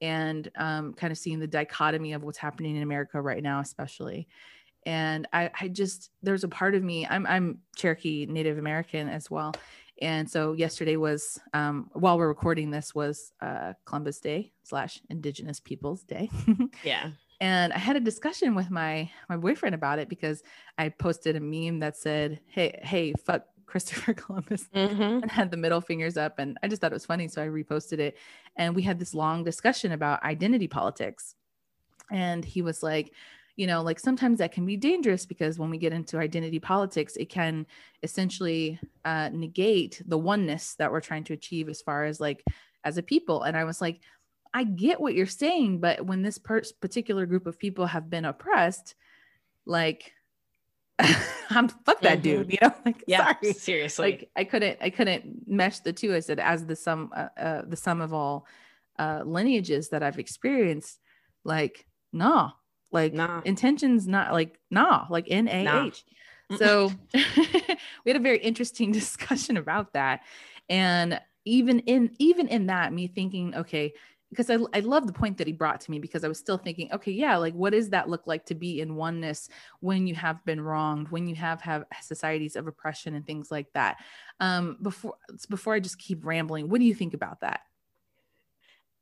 [0.00, 4.28] And um, kind of seeing the dichotomy of what's happening in America right now, especially.
[4.86, 9.30] And I, I just, there's a part of me, I'm, I'm Cherokee Native American as
[9.30, 9.54] well.
[10.00, 15.58] And so yesterday was, um, while we're recording this, was uh, Columbus Day slash Indigenous
[15.58, 16.30] Peoples Day.
[16.84, 17.10] yeah.
[17.40, 20.42] And I had a discussion with my my boyfriend about it because
[20.76, 25.22] I posted a meme that said, "Hey, hey, fuck Christopher Columbus," mm-hmm.
[25.22, 27.46] and had the middle fingers up, and I just thought it was funny, so I
[27.46, 28.16] reposted it.
[28.56, 31.36] And we had this long discussion about identity politics,
[32.10, 33.12] and he was like,
[33.58, 37.16] you know, like sometimes that can be dangerous because when we get into identity politics,
[37.16, 37.66] it can
[38.04, 42.44] essentially uh, negate the oneness that we're trying to achieve as far as like
[42.84, 43.42] as a people.
[43.42, 44.00] And I was like,
[44.58, 48.24] I get what you're saying, but when this per- particular group of people have been
[48.24, 48.96] oppressed,
[49.66, 50.12] like
[50.98, 52.22] I'm fuck that mm-hmm.
[52.22, 52.74] dude, you know?
[52.84, 53.52] Like, yeah, sorry.
[53.52, 54.10] seriously.
[54.10, 56.12] Like, I couldn't, I couldn't mesh the two.
[56.12, 58.46] I said, as the sum, uh, uh, the sum of all
[58.98, 60.98] uh, lineages that I've experienced,
[61.44, 62.52] like, no,
[62.90, 63.42] like nah.
[63.44, 66.04] intentions not like nah like n-a-h
[66.50, 66.56] nah.
[66.56, 70.20] so we had a very interesting discussion about that
[70.68, 73.92] and even in even in that me thinking okay
[74.30, 76.58] because I, I love the point that he brought to me because I was still
[76.58, 79.48] thinking, okay, yeah, like what does that look like to be in oneness
[79.80, 83.72] when you have been wronged, when you have have societies of oppression and things like
[83.72, 83.96] that.
[84.40, 85.14] Um, before
[85.48, 87.60] before I just keep rambling, what do you think about that?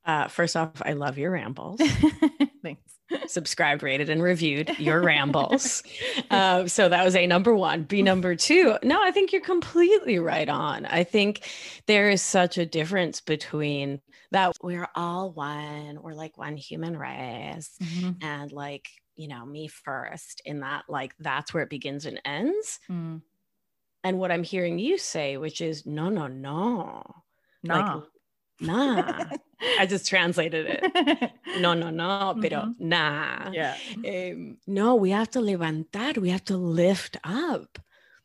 [0.07, 1.80] Uh, first off, I love your rambles.
[2.62, 2.80] Thanks.
[3.26, 5.82] Subscribed, rated, and reviewed your rambles.
[6.30, 7.84] Uh, so that was a number one.
[7.84, 8.76] B number two.
[8.82, 10.84] No, I think you're completely right on.
[10.86, 11.48] I think
[11.86, 14.00] there is such a difference between
[14.32, 18.16] that we're all one, we're like one human race, Mhm.
[18.24, 22.80] and like, you know, me first, in that, like, that's where it begins and ends.
[22.90, 23.22] Mm.
[24.02, 27.02] And what I'm hearing you say, which is no, no, no.
[27.62, 27.94] Nah.
[27.94, 28.04] Like,
[28.61, 29.24] nah.
[29.76, 31.32] I just translated it.
[31.54, 33.54] No, no, no, pero nah.
[33.54, 33.80] yeah.
[34.07, 37.78] Um, no, we have to levantar, we have to lift up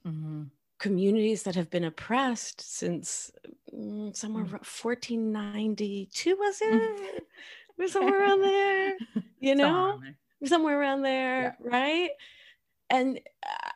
[0.03, 0.51] Mhm.
[0.79, 3.31] communities that have been oppressed since
[3.73, 4.51] mm, somewhere Mm.
[4.51, 7.23] around 1492, was it?
[7.69, 8.99] It was somewhere around there,
[9.39, 9.89] you Somewhere know?
[9.89, 10.17] around there.
[10.45, 12.11] somewhere around there right
[12.89, 13.19] and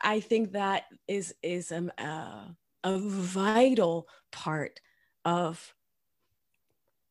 [0.01, 2.47] i think that is is um, uh,
[2.84, 4.80] a vital part
[5.26, 5.76] of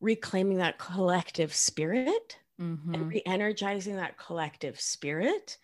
[0.05, 2.95] reclaiming that collective spirit Mhm.
[2.95, 5.59] and re-energizing that collective spirit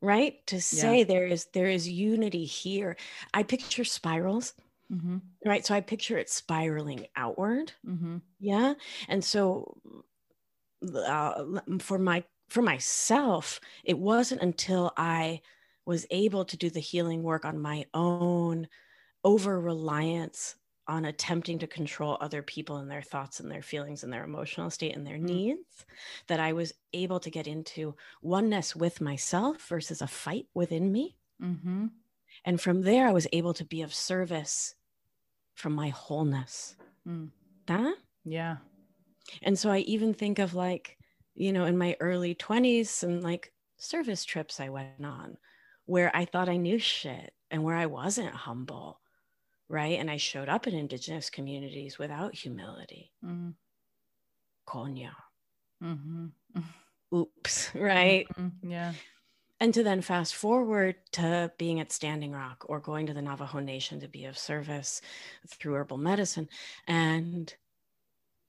[0.00, 2.96] right to say there is there is unity here
[3.34, 4.54] i picture spirals
[4.88, 5.36] Mhm.
[5.46, 8.22] right so i picture it spiraling outward Mhm.
[8.40, 8.74] yeah
[9.08, 9.80] and so
[10.96, 15.40] uh, for my for myself it wasn't until i
[15.86, 18.68] was able to do the healing work on my own
[19.24, 20.56] over reliance
[20.92, 24.70] on attempting to control other people and their thoughts and their feelings and their emotional
[24.70, 25.22] state and their Mm.
[25.34, 25.86] needs
[26.28, 31.16] that i was able to get into oneness with myself versus a fight within me
[31.40, 31.90] Mhm.
[32.44, 34.74] and from there i was able to be of service
[35.54, 36.76] from my wholeness
[37.06, 37.32] Mm.
[37.68, 37.94] Huh?
[38.24, 38.58] Yeah.
[39.42, 40.98] And so I even think of like,
[41.34, 45.38] you know, in my early 20s, some like service trips I went on
[45.86, 49.01] where I thought I knew shit and where I wasn't humble.
[49.72, 49.98] Right.
[49.98, 53.10] And I showed up in indigenous communities without humility.
[53.24, 53.54] Mm.
[54.66, 55.12] Coño.
[55.82, 56.32] Mhm.
[57.14, 57.70] Oops.
[57.74, 58.26] Right.
[58.38, 58.52] Mhm.
[58.62, 58.94] Yeah.
[59.60, 63.60] And to then fast forward to being at Standing Rock or going to the Navajo
[63.60, 65.00] Nation to be of service
[65.48, 66.48] through herbal medicine
[66.86, 67.54] and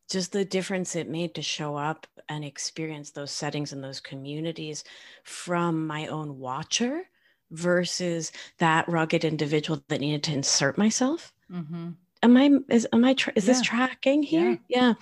[0.09, 4.83] just the difference it made to show up and experience those settings and those communities
[5.23, 7.09] from my own watcher
[7.53, 11.33] versus that rugged individual that needed to insert myself.
[11.51, 11.95] Mhm.
[12.21, 14.59] Am I is am I tra- is this tracking here?
[14.69, 14.93] Yeah.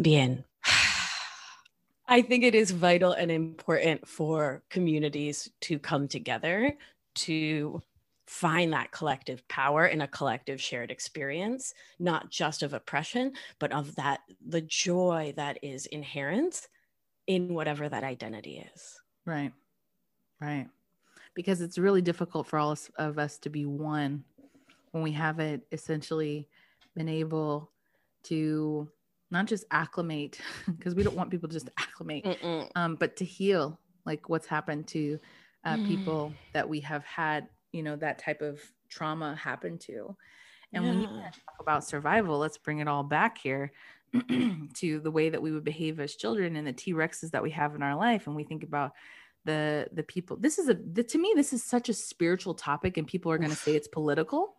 [0.00, 0.44] Bien.
[2.08, 6.76] I think it is vital and important for communities to come together
[7.16, 7.82] to
[8.28, 13.94] find that collective power in a collective shared experience, not just of oppression, but of
[13.96, 16.68] that the joy that is inherent
[17.26, 19.00] in whatever that identity is.
[19.24, 19.52] Right.
[20.40, 20.68] Right.
[21.36, 24.24] Because it's really difficult for all of us to be one
[24.92, 26.48] when we haven't essentially
[26.96, 27.70] been able
[28.24, 28.90] to
[29.30, 30.40] not just acclimate,
[30.76, 32.26] because we don't want people to just acclimate,
[32.74, 35.18] um, but to heal like what's happened to
[35.64, 35.84] uh, Mm.
[35.84, 40.16] people that we have had, you know, that type of trauma happen to.
[40.74, 43.72] And when you talk about survival, let's bring it all back here
[44.74, 47.50] to the way that we would behave as children and the T Rexes that we
[47.50, 48.26] have in our life.
[48.26, 48.92] And we think about
[49.46, 50.36] the the people.
[50.36, 53.38] This is a the, to me, this is such a spiritual topic, and people are
[53.38, 54.56] going to say it's political.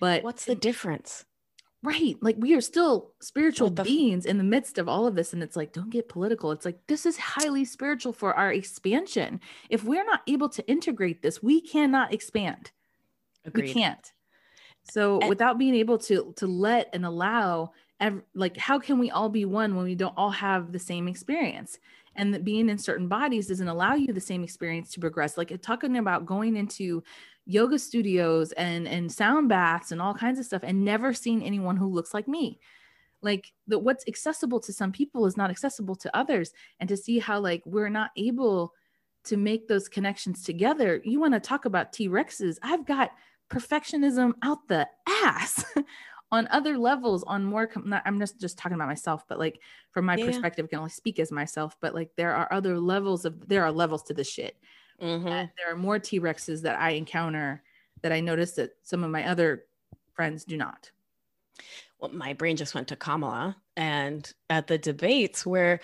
[0.00, 1.24] But What's the difference?
[1.82, 5.32] right like we are still spiritual the beings in the midst of all of this
[5.32, 9.40] and it's like don't get political it's like this is highly spiritual for our expansion
[9.68, 12.72] if we're not able to integrate this we cannot expand
[13.54, 14.12] we can't
[14.90, 17.72] so And- without being able to to let and allow
[18.34, 21.78] like how can we all be one when we don't all have the same experience
[22.16, 25.36] and that being in certain bodies doesn't allow you the same experience to progress.
[25.36, 27.02] Like talking about going into
[27.44, 31.76] yoga studios and and sound baths and all kinds of stuff and never seeing anyone
[31.76, 32.58] who looks like me.
[33.22, 36.52] Like the what's accessible to some people is not accessible to others.
[36.80, 38.74] And to see how like we're not able
[39.24, 41.00] to make those connections together.
[41.04, 43.10] You want to talk about t-rexes i've got
[43.50, 44.88] perfectionism out the
[45.22, 45.64] ass
[46.32, 49.60] on other levels on more com- not, i'm just just talking about myself but like
[49.92, 50.26] from my Yeah.
[50.26, 53.64] perspective I can only speak as myself but like there are other levels of there
[53.64, 54.56] are levels to this shit
[55.00, 55.28] Mhm.
[55.30, 57.62] and there are more t-rexes that i encounter
[58.02, 59.66] that i notice that some of my other
[60.14, 60.90] friends do not
[61.98, 65.80] well, my brain just went to Kamala and at the debates where,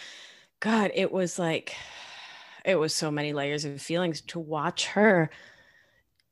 [0.61, 1.75] God, it was like,
[2.67, 5.31] it was so many layers of feelings to watch her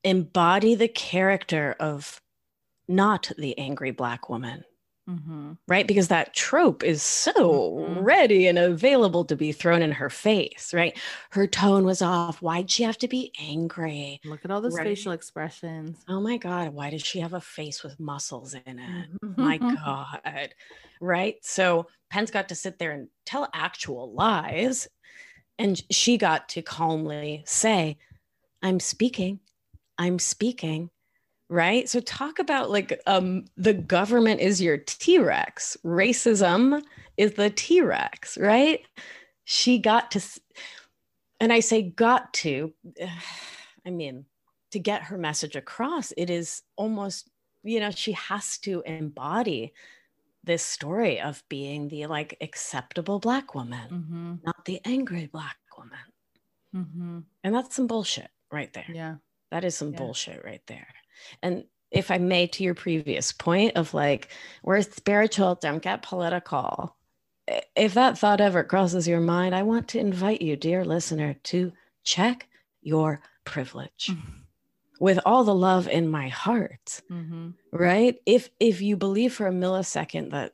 [0.04, 2.20] embody the character of
[2.90, 4.64] not the angry Black woman,
[5.08, 5.52] mm-hmm.
[5.68, 5.86] right?
[5.86, 8.00] Because that trope is so mm-hmm.
[8.00, 10.98] ready and available to be thrown in her face, right?
[11.30, 12.42] Her tone was off.
[12.42, 14.20] Why'd she have to be angry?
[14.24, 14.86] Look at all those right?
[14.86, 15.98] facial expressions.
[16.08, 19.08] Oh my God, why does she have a face with muscles in it?
[19.24, 19.40] Mm-hmm.
[19.40, 20.54] my God,
[21.00, 21.36] right?
[21.42, 24.88] So Pence got to sit there and tell actual lies.
[25.58, 27.98] And she got to calmly say,
[28.62, 29.40] I'm speaking.
[29.98, 30.90] I'm speaking
[31.50, 31.86] right?
[31.88, 35.76] So talk about like um the government is your t-rex.
[35.84, 36.82] Racism
[37.18, 38.80] is the t-rex right?
[39.44, 40.20] She got to
[41.40, 42.72] and i say got to
[43.86, 44.24] i mean
[44.70, 47.28] to get her message across it is almost
[47.64, 49.72] you know she has to embody
[50.44, 54.34] this story of being the like acceptable black woman mm-hmm.
[54.44, 55.98] not the angry black woman.
[56.76, 57.18] Mm-hmm.
[57.42, 58.86] and that's some bullshit right there.
[58.92, 59.16] Yeah.
[59.50, 59.98] That is some yeah.
[59.98, 60.86] bullshit right there
[61.42, 64.28] and if I may, to your previous point of like,
[64.62, 66.96] we're spiritual, don't get political.
[67.74, 71.72] If that thought ever crosses your mind, I want to invite you, dear listener, to
[72.04, 72.48] check
[72.80, 74.08] your privilege.
[74.10, 74.36] Mm-hmm.
[75.00, 77.50] With all the love in my heart, mm-hmm.
[77.72, 78.20] right?
[78.26, 80.52] If if you believe for a millisecond that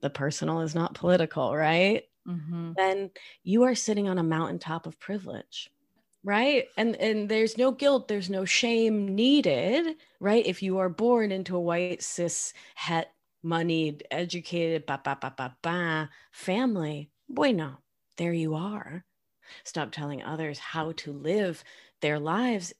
[0.00, 2.04] the personal is not political, right?
[2.26, 2.72] Mm-hmm.
[2.76, 3.10] Then
[3.44, 5.70] you are sitting on a mountaintop of privilege
[6.28, 6.66] right?
[6.76, 10.44] And and there's no guilt there's no shame needed right?
[10.46, 13.10] If you are born into a white cis het
[13.42, 17.78] moneyed educated ba, ba, ba, ba, ba, family bueno
[18.18, 19.06] there you are.
[19.64, 21.64] Stop telling others how to live
[22.02, 22.74] their lives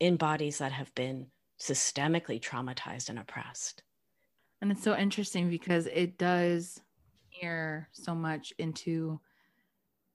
[0.00, 1.28] in bodies that have been
[1.60, 3.84] systemically traumatized and oppressed.
[4.60, 6.80] And it's so interesting because it does
[7.40, 9.20] mirror so much into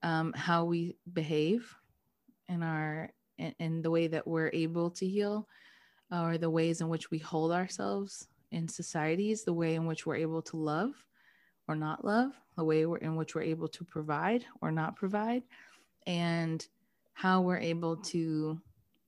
[0.04, 1.74] um, how we behave
[2.50, 5.48] in our in, in the way that we're able to heal
[6.12, 10.16] or the ways in which we hold ourselves in societies the way in which we're
[10.16, 10.94] able to love
[11.68, 15.44] or not love the way in which we're able to provide or not provide
[16.06, 16.68] and
[17.14, 18.60] how we're able to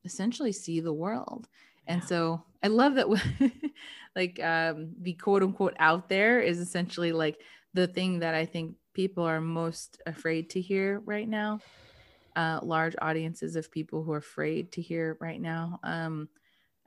[0.03, 1.47] essentially see the world.
[1.85, 3.07] And so i love that
[4.15, 7.39] like um, the quote unquote out there is essentially like
[7.73, 11.59] the thing that i think people are most afraid to hear right now
[12.37, 15.79] uh, large audiences of people who are afraid to hear right now.
[15.83, 16.29] Um,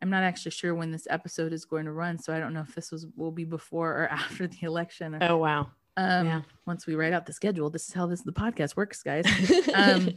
[0.01, 2.65] I'm not actually sure when this episode is going to run, so I don't know
[2.67, 5.19] if this was will be before or after the election.
[5.21, 5.73] Oh wow!
[5.97, 6.43] Um, yeah.
[6.67, 9.27] Once we write out the schedule, this is how this the podcast works, guys.
[9.75, 10.11] um,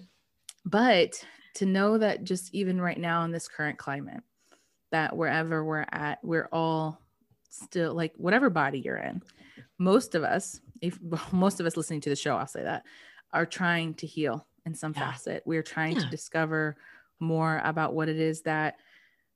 [0.65, 1.25] but
[1.55, 4.21] to know that just even right now in this current climate,
[4.91, 7.01] that wherever we're at, we're all
[7.49, 9.21] still like whatever body you're in.
[9.79, 10.99] Most of us, if
[11.31, 12.83] most of us listening to the show, I'll say that,
[13.33, 15.11] are trying to heal in some yeah.
[15.11, 15.43] facet.
[15.45, 16.03] We're trying yeah.
[16.03, 16.75] to discover
[17.19, 18.77] more about what it is that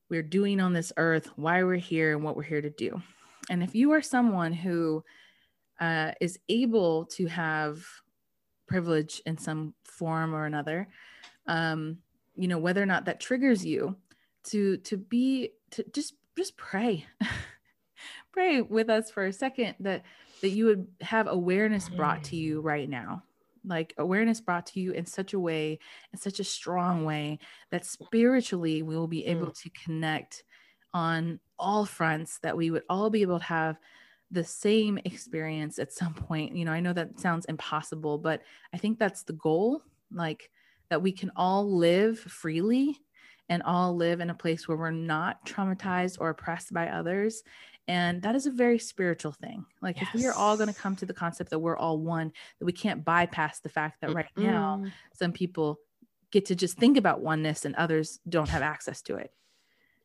[0.09, 3.01] we're doing on this earth, why we're here, and what we're here to do.
[3.49, 5.03] And if you are someone who
[5.79, 7.83] uh, is able to have
[8.67, 10.87] privilege in some form or another,
[11.45, 11.97] um,
[12.35, 13.95] you know, whether or not that triggers you
[14.45, 17.05] to to be to just just pray,
[18.31, 20.03] pray with us for a second that
[20.41, 23.23] that you would have awareness brought to you right now
[23.67, 25.79] like awareness brought to you in such a way
[26.13, 27.39] in such a strong way
[27.71, 29.61] that spiritually we will be able mm.
[29.61, 30.43] to connect
[30.93, 33.77] on all fronts that we would all be able to have
[34.31, 38.41] the same experience at some point you know i know that sounds impossible but
[38.73, 40.49] i think that's the goal like
[40.89, 42.97] that we can all live freely
[43.49, 47.43] and all live in a place where we're not traumatized or oppressed by others
[47.87, 49.65] and that is a very spiritual thing.
[49.81, 50.09] Like yes.
[50.09, 52.65] if we are all going to come to the concept that we're all one, that
[52.65, 54.51] we can't bypass the fact that right mm-hmm.
[54.51, 55.79] now some people
[56.31, 59.31] get to just think about oneness and others don't have access to it.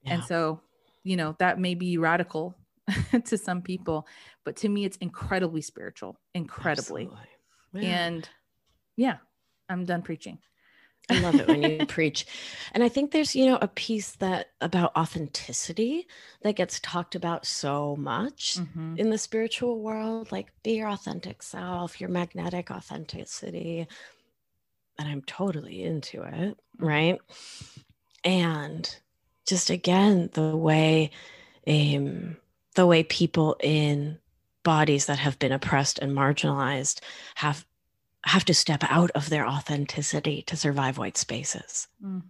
[0.05, 0.14] Yeah.
[0.14, 0.61] And so,
[1.03, 2.55] you know, that may be radical
[3.24, 4.07] to some people,
[4.45, 7.11] but to me it's incredibly spiritual, incredibly.
[7.72, 7.80] Yeah.
[7.80, 8.28] And
[8.97, 9.16] yeah,
[9.68, 10.39] I'm done preaching.
[11.12, 12.26] I love it when you preach.
[12.72, 16.06] And I think there's, you know, a piece that about authenticity
[16.42, 18.96] that gets talked about so much mm-hmm.
[18.96, 23.86] in the spiritual world, like be your authentic self, your magnetic authenticity.
[24.98, 26.86] And I'm totally into it, mm-hmm.
[26.86, 27.20] right?
[28.24, 28.96] And
[29.46, 31.10] just again, the way
[31.66, 32.36] um
[32.74, 34.18] the way people in
[34.62, 37.00] bodies that have been oppressed and marginalized
[37.36, 37.66] have
[38.24, 41.88] have to step out of their authenticity to survive white spaces.
[42.04, 42.22] Mm.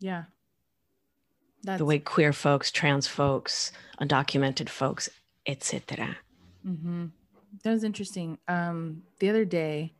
[0.00, 0.24] Yeah.
[1.62, 1.78] That's...
[1.78, 5.08] The way queer folks, trans folks, undocumented folks,
[5.46, 6.16] etc.
[6.66, 7.06] Mm-hmm.
[7.62, 8.38] That was interesting.
[8.48, 9.92] Um, the other day,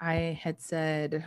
[0.00, 1.24] I had said,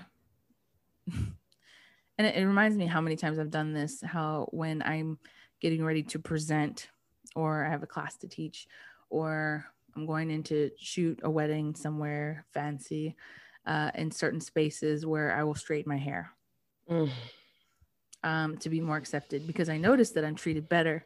[1.13, 4.01] and it, it reminds me how many times I've done this.
[4.01, 5.17] How when I'm
[5.61, 6.89] getting ready to present,
[7.35, 8.67] or I have a class to teach,
[9.09, 9.65] or
[9.95, 13.15] I'm going in to shoot a wedding somewhere fancy
[13.65, 16.31] uh, in certain spaces where I will straighten my hair
[16.89, 17.09] mm.
[18.23, 21.05] um, to be more accepted because I notice that I'm treated better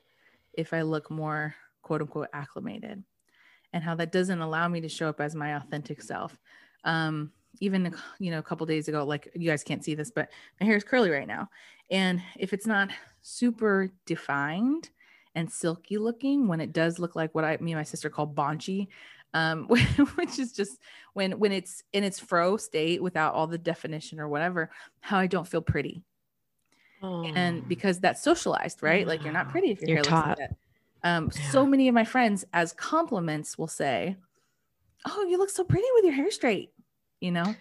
[0.54, 3.04] if I look more quote unquote acclimated
[3.74, 6.38] and how that doesn't allow me to show up as my authentic self.
[6.84, 10.30] Um, even you know a couple days ago like you guys can't see this but
[10.60, 11.50] my hair is curly right now
[11.90, 12.90] and if it's not
[13.22, 14.90] super defined
[15.40, 18.28] and silky looking when it does look like what I me and my sister call
[18.28, 18.88] bonchy
[19.34, 19.68] um,
[20.16, 20.80] which is just
[21.14, 24.70] when when it's in its fro state without all the definition or whatever
[25.00, 26.04] how I don't feel pretty
[27.02, 27.24] oh.
[27.24, 30.28] and because that's socialized right like you're not pretty if your you're hair taught.
[30.28, 30.56] looks like that
[31.02, 31.50] um, yeah.
[31.52, 34.18] so many of my friends as compliments will say
[35.08, 36.74] oh you look so pretty with your hair straight
[37.22, 37.56] you know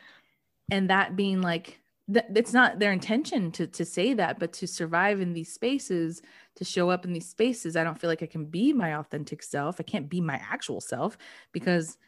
[0.72, 1.79] and that being like
[2.12, 6.22] th- it's not their intention to to say that but to survive in these spaces
[6.54, 9.42] to show up in these spaces i don't feel like i can be my authentic
[9.42, 11.16] self i can't be my actual self
[11.52, 11.98] because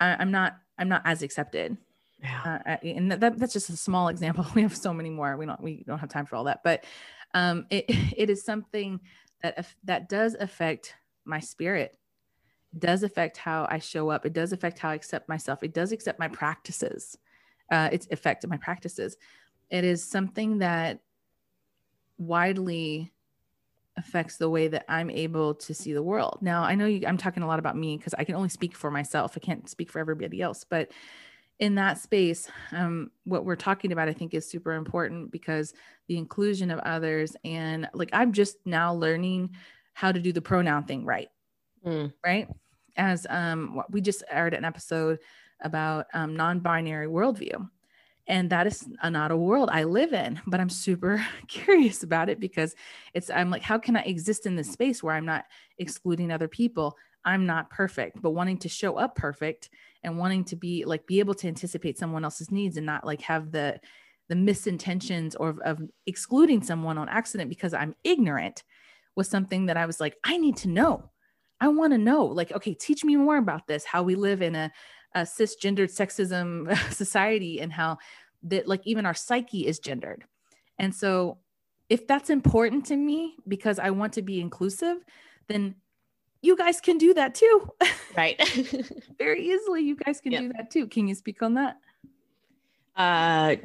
[0.00, 1.76] I, am not i'm not as accepted
[2.22, 2.58] yeah.
[2.66, 5.62] Uh, and that, that's just a small example we have so many more we don't
[5.62, 6.84] we don't have time for all that but
[7.34, 7.84] um it
[8.16, 9.00] it is something
[9.42, 11.96] that that does affect my spirit
[12.78, 14.26] does affect how I show up.
[14.26, 15.62] It does affect how I accept myself.
[15.62, 17.16] It does accept my practices.
[17.70, 19.16] Uh, it's affected my practices.
[19.70, 21.00] It is something that
[22.18, 23.12] widely
[23.96, 26.38] affects the way that I'm able to see the world.
[26.40, 28.76] Now, I know you, I'm talking a lot about me because I can only speak
[28.76, 29.32] for myself.
[29.36, 30.64] I can't speak for everybody else.
[30.68, 30.90] But
[31.60, 35.72] in that space, um, what we're talking about, I think, is super important because
[36.08, 39.50] the inclusion of others and like I'm just now learning
[39.92, 41.28] how to do the pronoun thing right.
[41.86, 42.12] Mm.
[42.24, 42.48] Right
[42.96, 45.18] as um, we just aired an episode
[45.62, 47.68] about um, non-binary worldview.
[48.26, 52.40] And that is not a world i live in but i'm super curious about it
[52.40, 52.74] because
[53.12, 55.44] it's i'm like how can i exist in this space where i'm not
[55.78, 56.96] excluding other people?
[57.26, 59.68] I'm not perfect but wanting to show up perfect
[60.02, 63.20] and wanting to be like be able to anticipate someone else's needs and not like
[63.22, 63.78] have the
[64.28, 68.62] the misintentions or of, of excluding someone on accident because i'm ignorant
[69.16, 71.10] was something that i was like i need to know.
[71.60, 74.54] I want to know, like, okay, teach me more about this, how we live in
[74.54, 74.72] a,
[75.14, 77.98] a cisgendered sexism society and how
[78.44, 80.24] that, like, even our psyche is gendered.
[80.78, 81.38] And so,
[81.88, 84.96] if that's important to me because I want to be inclusive,
[85.48, 85.76] then
[86.42, 87.68] you guys can do that too.
[88.16, 88.40] Right.
[89.18, 90.42] Very easily, you guys can yep.
[90.42, 90.86] do that too.
[90.86, 91.78] Can you speak on that?
[92.96, 93.56] Uh,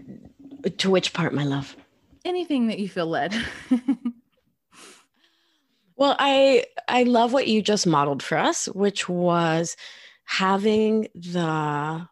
[0.78, 1.76] to which part, my love?
[2.26, 3.34] Anything that you feel led.
[6.00, 9.76] Well, I I love what you just modeled for us, which was
[10.30, 12.08] having the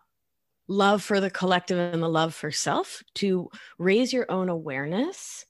[0.68, 3.48] love for the collective and the love for self to
[3.78, 5.46] raise your own awareness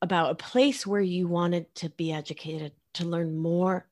[0.00, 3.88] about a place where you wanted to be educated, to learn more,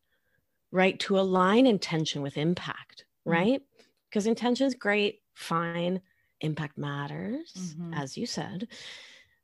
[0.71, 1.01] right?
[1.01, 3.33] To align intention with impact, mm-hmm.
[3.33, 3.63] right?
[4.09, 6.01] Because intention is great, fine,
[6.41, 7.93] impact matters, mm-hmm.
[7.93, 8.69] as you said.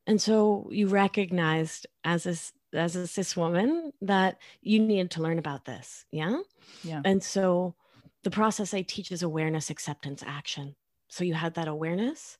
[0.06, 5.64] And so you recognized as as a cis woman that you needed to learn about
[5.64, 6.04] this.
[6.12, 6.38] Yeah.
[6.84, 7.02] Yeah.
[7.04, 7.74] And so
[8.22, 10.74] the process I teach is awareness, acceptance, action.
[11.08, 12.38] So you had that awareness.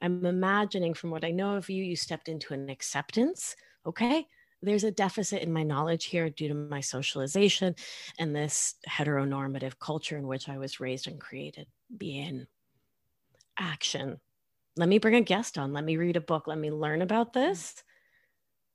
[0.00, 3.56] I'm imagining from what I know of you, you stepped into an acceptance.
[3.86, 4.26] Okay.
[4.62, 7.74] There's a deficit in my knowledge here due to my socialization
[8.18, 11.66] and this heteronormative culture in which I was raised and created.
[11.96, 12.46] Be in
[13.58, 14.18] action.
[14.76, 15.72] Let me bring a guest on.
[15.72, 16.46] Let me read a book.
[16.46, 17.82] Let me learn about this mm.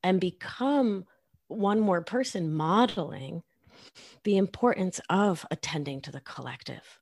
[0.04, 1.06] and become
[1.48, 3.44] one more person modeling
[4.24, 7.02] the importance of attending to the collective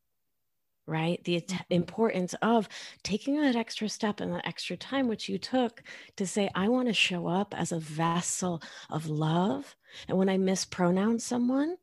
[0.90, 1.24] right?
[1.24, 1.62] The mm-hmm.
[1.70, 2.68] importance of
[3.04, 5.84] taking that extra step and that extra time which you took
[6.18, 9.76] to say i want to show up as a vessel of love.
[10.08, 11.78] And when i mispronounce someone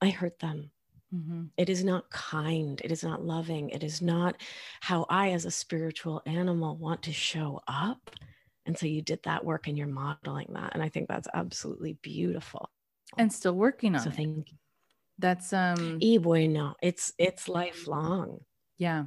[0.00, 0.70] i hurt them.
[1.14, 1.42] Mm-hmm.
[1.58, 2.80] it is not kind.
[2.82, 3.68] It is not loving.
[3.68, 4.36] It is not
[4.80, 8.10] how i as a spiritual animal want to show up.
[8.64, 10.72] And so you did that work and you're modeling that.
[10.74, 12.71] And i think that's absolutely beautiful
[13.18, 14.04] and still working on it.
[14.04, 14.58] so thank you
[15.18, 18.38] that's um e bueno it's it's lifelong
[18.78, 19.04] yeah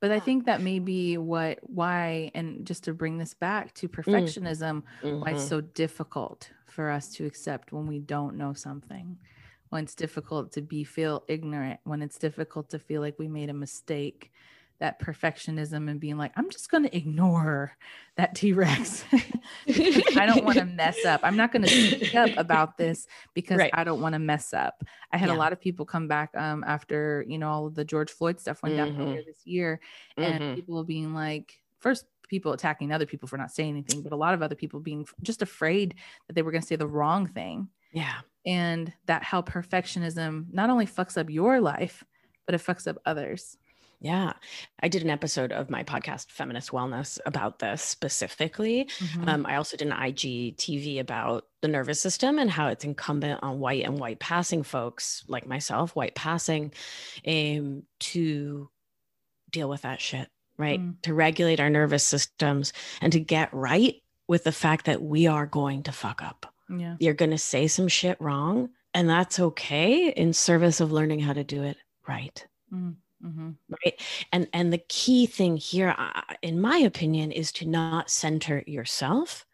[0.00, 3.88] but i think that may be what why and just to bring this back to
[3.88, 3.94] mm.
[3.94, 5.20] perfectionism mm-hmm.
[5.20, 5.48] why it's mm-hmm.
[5.48, 9.16] so difficult for us to accept when we don't know something
[9.70, 13.50] when it's difficult to be feel ignorant when it's difficult to feel like we made
[13.50, 14.32] a mistake
[14.78, 17.76] that perfectionism and being like, I'm just going to ignore
[18.16, 19.04] that T Rex.
[19.68, 21.20] I don't want to mess up.
[21.22, 23.70] I'm not going to speak up about this because right.
[23.72, 24.84] I don't want to mess up.
[25.12, 25.34] I had yeah.
[25.34, 28.40] a lot of people come back um, after, you know, all of the George Floyd
[28.40, 28.98] stuff went mm-hmm.
[28.98, 29.80] down this year.
[30.16, 30.54] And mm-hmm.
[30.54, 34.34] people being like, first, people attacking other people for not saying anything, but a lot
[34.34, 35.94] of other people being just afraid
[36.26, 37.68] that they were going to say the wrong thing.
[37.92, 38.14] Yeah.
[38.44, 42.04] And that how perfectionism not only fucks up your life,
[42.44, 43.56] but it fucks up others.
[44.00, 44.34] Yeah.
[44.80, 48.88] I did an episode of my podcast, Feminist Wellness, about this specifically.
[48.98, 49.28] Mhm.
[49.28, 53.58] Um, I also did an IGTV about the nervous system and how it's incumbent on
[53.58, 56.72] white and white passing folks like myself, white passing,
[57.26, 58.68] um, to
[59.50, 60.28] deal with that shit,
[60.58, 60.78] right?
[60.80, 61.00] Mm.
[61.02, 65.46] To regulate our nervous systems and to get right with the fact that we are
[65.46, 66.52] going to fuck up.
[66.68, 66.96] yeah.
[66.98, 71.32] You're going to say some shit wrong, and that's okay in service of learning how
[71.32, 71.76] to do it
[72.08, 72.46] right
[73.24, 73.50] Mm-hmm.
[73.70, 74.00] right?
[74.32, 75.94] And and the key thing here
[76.42, 79.46] in my opinion is to not center yourself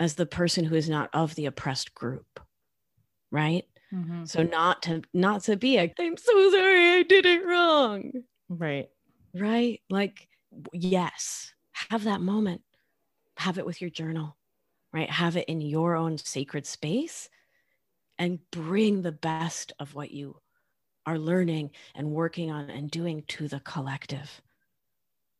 [0.00, 2.40] as the person who is not of the oppressed group
[3.30, 3.64] right?
[3.94, 4.24] Mm-hmm.
[4.24, 8.10] so not to not to be a i'm so sorry i did it wrong.
[8.48, 8.88] Right.
[9.34, 9.80] right?
[9.90, 10.28] Like
[10.72, 11.52] yes.
[11.90, 12.62] Have that moment.
[13.36, 14.36] Have it with your journal
[14.96, 15.10] right?
[15.10, 17.28] Have it in your own sacred space
[18.18, 20.40] and bring the best of what you
[21.06, 24.42] are learning and working on and doing to the collective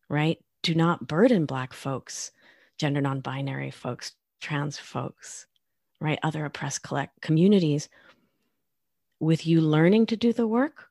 [0.08, 2.30] right do not burden black folks
[2.78, 5.46] gender non-binary folks trans folks
[6.00, 7.88] right other oppressed collect communities
[9.20, 10.88] with you learning to do the work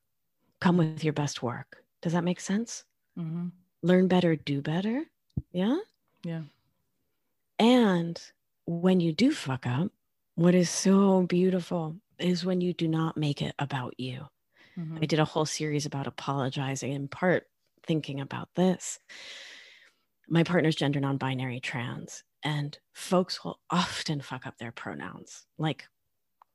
[0.60, 2.84] come with your best work does that make sense
[3.18, 3.48] Mm-hmm.
[3.82, 5.06] learn better, do better.
[5.54, 5.78] Yeah.
[6.26, 6.42] Yeah.
[7.60, 8.22] And
[8.66, 9.92] when you do fuck up,
[10.36, 14.28] what is so beautiful is when you do not make it about you.
[14.80, 14.98] Mm-hmm.
[15.02, 17.48] I did a whole series about apologizing, in part
[17.86, 19.00] thinking about this.
[20.28, 25.86] My partner's gender non binary trans, and folks will often fuck up their pronouns, like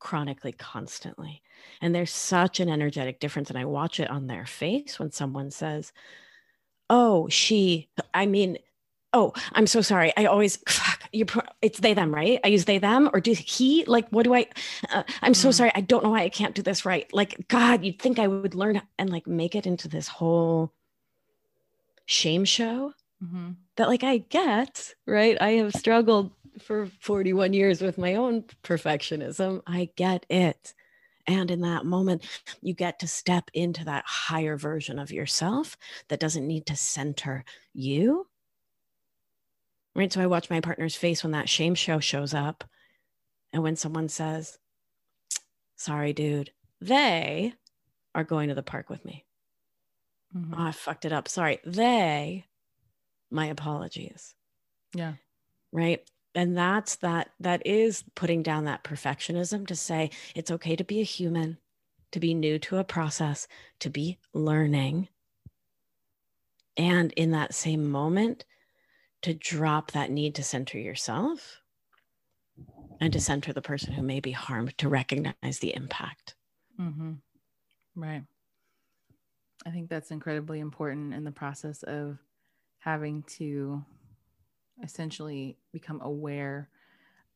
[0.00, 1.42] chronically, constantly.
[1.80, 3.50] And there's such an energetic difference.
[3.50, 5.92] And I watch it on their face when someone says,
[6.88, 8.58] Oh, she, I mean,
[9.12, 10.12] oh, I'm so sorry.
[10.16, 12.38] I always, fuck, you, pro- it's they, them, right?
[12.44, 14.46] I use they, them, or do he, like, what do I,
[14.92, 15.54] uh, I'm so Mm.
[15.54, 15.72] sorry.
[15.74, 17.12] I don't know why I can't do this right.
[17.12, 20.72] Like, God, you'd think I would learn and like make it into this whole
[22.06, 22.92] shame show
[23.22, 23.50] Mm-hmm.
[23.76, 25.36] that like I get, right?
[25.42, 26.30] I have struggled
[26.62, 29.60] for 41 years with my own perfectionism.
[29.66, 30.72] I get it.
[31.26, 32.24] And in that moment,
[32.62, 35.76] you get to step into that higher version of yourself
[36.08, 38.26] that doesn't need to center you.
[40.00, 40.10] Right.
[40.10, 42.64] So I watch my partner's face when that shame show shows up.
[43.52, 44.58] And when someone says,
[45.76, 47.52] sorry, dude, they
[48.14, 49.26] are going to the park with me.
[50.34, 50.54] Mm-hmm.
[50.54, 51.28] Oh, I fucked it up.
[51.28, 51.58] Sorry.
[51.66, 52.46] They,
[53.30, 54.34] my apologies.
[54.94, 55.16] Yeah.
[55.70, 56.00] Right.
[56.34, 61.02] And that's that, that is putting down that perfectionism to say it's okay to be
[61.02, 61.58] a human,
[62.12, 63.46] to be new to a process,
[63.80, 65.08] to be learning.
[66.78, 68.46] And in that same moment,
[69.22, 71.60] to drop that need to center yourself
[73.00, 76.34] and to center the person who may be harmed to recognize the impact.
[76.80, 77.12] Mm-hmm.
[77.96, 78.22] Right.
[79.66, 82.18] I think that's incredibly important in the process of
[82.78, 83.84] having to
[84.82, 86.70] essentially become aware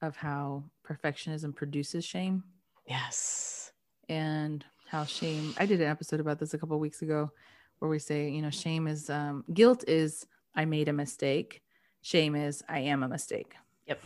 [0.01, 2.43] of how perfectionism produces shame
[2.87, 3.73] Yes.
[4.09, 7.31] and how shame i did an episode about this a couple of weeks ago
[7.79, 11.61] where we say you know shame is um, guilt is i made a mistake
[12.05, 13.55] shame is i am a mistake
[13.87, 14.03] Yep.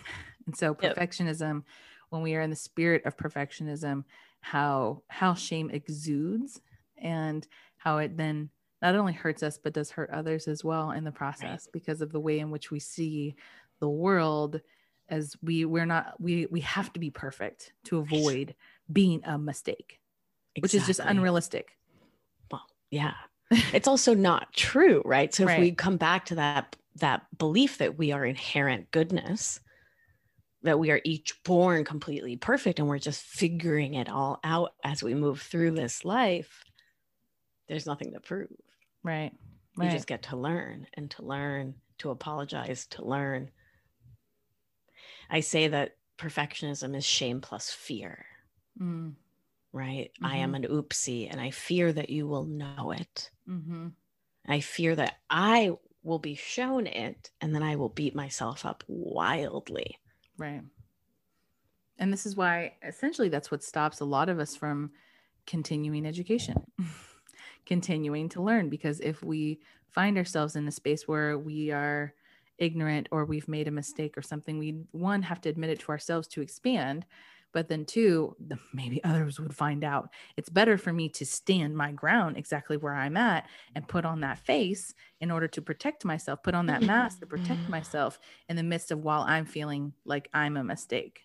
[0.46, 0.96] and so Yep.
[0.96, 1.64] perfectionism
[2.10, 4.04] when we are in the spirit of perfectionism
[4.40, 6.60] how how shame exudes
[6.96, 7.46] and
[7.76, 8.50] how it then
[8.80, 12.12] not only hurts us but does hurt others as well in the process because of
[12.12, 13.34] the way in which we see
[13.80, 14.60] the world
[15.08, 18.54] as we we're not we we have to be perfect to avoid
[18.92, 19.98] being a mistake
[20.60, 21.76] which is just unrealistic
[22.50, 23.14] Well, yeah.
[23.72, 25.32] it's also not true, right?
[25.34, 29.60] So if we come back to that that belief that we are inherent goodness,
[30.62, 35.02] that we are each born completely perfect and we're just figuring it all out as
[35.02, 36.64] we move through this life,
[37.68, 38.48] there's nothing to prove.
[39.04, 39.32] right
[39.76, 43.50] You right just get to learn and to learn, to apologize, to learn.
[45.30, 48.26] I say that perfectionism is shame plus fear,
[48.80, 49.14] mm,
[49.72, 50.10] right?
[50.22, 53.30] I am an oopsie and I fear that you will know it.
[53.48, 53.88] mm-hmm.
[54.46, 55.72] I fear that I
[56.08, 59.98] will be shown it and then I will beat myself up wildly.
[60.36, 60.62] Right.
[61.98, 64.90] And this is why essentially that's what stops a lot of us from
[65.46, 66.56] continuing education,
[67.66, 68.68] continuing to learn.
[68.68, 72.14] Because if we find ourselves in a space where we are
[72.58, 75.90] ignorant or we've made a mistake or something, we one have to admit it to
[75.90, 77.04] ourselves to expand.
[77.52, 78.36] But then, two,
[78.72, 80.10] maybe others would find out.
[80.36, 84.20] It's better for me to stand my ground exactly where I'm at and put on
[84.20, 87.70] that face in order to protect myself, put on that mask to protect mm-hmm.
[87.70, 88.18] myself
[88.48, 91.22] in the midst of while I'm feeling like I'm a mistake.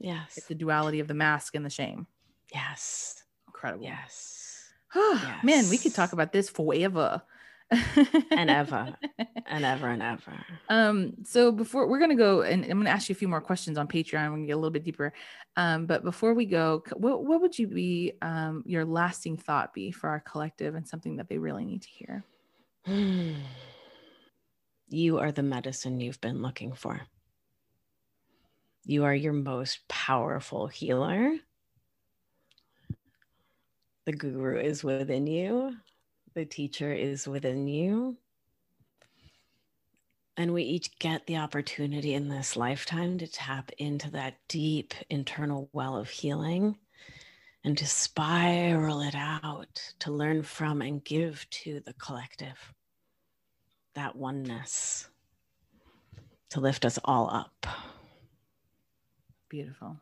[0.00, 0.36] Yes.
[0.36, 2.06] It's the duality of the mask and the shame.
[2.52, 3.22] Yes.
[3.46, 3.84] Incredible.
[3.84, 4.70] Yes.
[5.44, 7.22] Man, we could talk about this forever.
[7.70, 8.96] And ever
[9.46, 10.32] and ever and ever.
[10.68, 13.78] Um, so before we're gonna go and I'm gonna ask you a few more questions
[13.78, 14.24] on Patreon.
[14.30, 15.12] We're gonna get a little bit deeper.
[15.56, 19.90] Um, but before we go, what what would you be um your lasting thought be
[19.90, 22.24] for our collective and something that they really need to hear?
[24.88, 27.00] you are the medicine you've been looking for.
[28.84, 31.36] You are your most powerful healer.
[34.06, 35.76] The guru is within you,
[36.34, 38.16] the teacher is within you.
[40.36, 45.68] And we each get the opportunity in this lifetime to tap into that deep internal
[45.72, 46.78] well of healing
[47.62, 52.72] and to spiral it out, to learn from and give to the collective
[53.94, 55.08] that oneness,
[56.50, 57.66] to lift us all up.
[59.48, 59.96] Beautiful.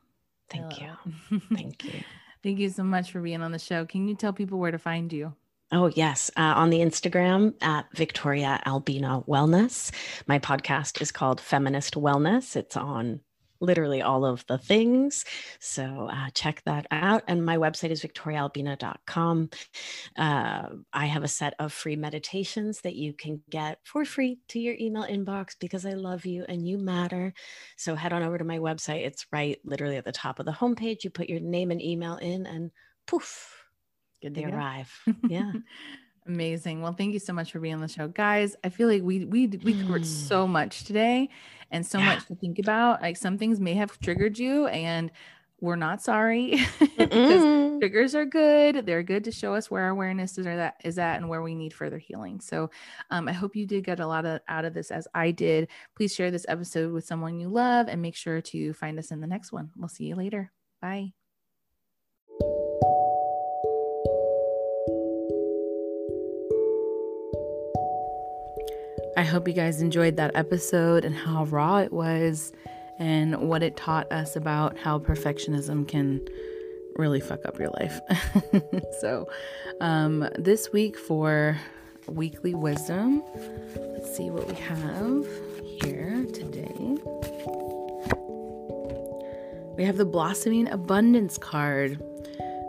[0.50, 1.40] Thank you.
[1.52, 2.00] Thank you.
[2.42, 3.86] Thank you so much for being on the show.
[3.86, 5.34] Can you tell people where to find you?
[5.70, 6.30] Oh, yes.
[6.34, 9.90] Uh, on the Instagram at Victoria Albina Wellness.
[10.26, 12.56] My podcast is called Feminist Wellness.
[12.56, 13.20] It's on
[13.60, 15.24] literally all of the things.
[15.60, 17.24] So uh, check that out.
[17.28, 19.50] And my website is victoriaalbina.com.
[20.16, 24.60] Uh, I have a set of free meditations that you can get for free to
[24.60, 27.34] your email inbox because I love you and you matter.
[27.76, 29.04] So head on over to my website.
[29.04, 31.04] It's right literally at the top of the homepage.
[31.04, 32.70] You put your name and email in, and
[33.06, 33.57] poof,
[34.20, 34.92] Good they arrive.
[35.28, 35.52] Yeah.
[36.26, 36.82] Amazing.
[36.82, 38.54] Well, thank you so much for being on the show, guys.
[38.62, 40.50] I feel like we we we covered so mm.
[40.50, 41.30] much today,
[41.70, 42.04] and so yeah.
[42.04, 43.00] much to think about.
[43.00, 45.10] Like some things may have triggered you, and
[45.60, 46.60] we're not sorry
[46.98, 48.84] because triggers are good.
[48.84, 51.42] They're good to show us where our awareness is, or that is at, and where
[51.42, 52.40] we need further healing.
[52.40, 52.70] So,
[53.10, 55.68] um, I hope you did get a lot of out of this, as I did.
[55.96, 59.20] Please share this episode with someone you love, and make sure to find us in
[59.20, 59.70] the next one.
[59.76, 60.52] We'll see you later.
[60.82, 61.17] Bye.
[69.18, 72.52] I hope you guys enjoyed that episode and how raw it was
[73.00, 76.24] and what it taught us about how perfectionism can
[76.94, 77.98] really fuck up your life.
[79.00, 79.28] so,
[79.80, 81.58] um, this week for
[82.06, 83.24] weekly wisdom,
[83.74, 85.26] let's see what we have
[85.64, 86.72] here today.
[89.76, 92.00] We have the Blossoming Abundance card.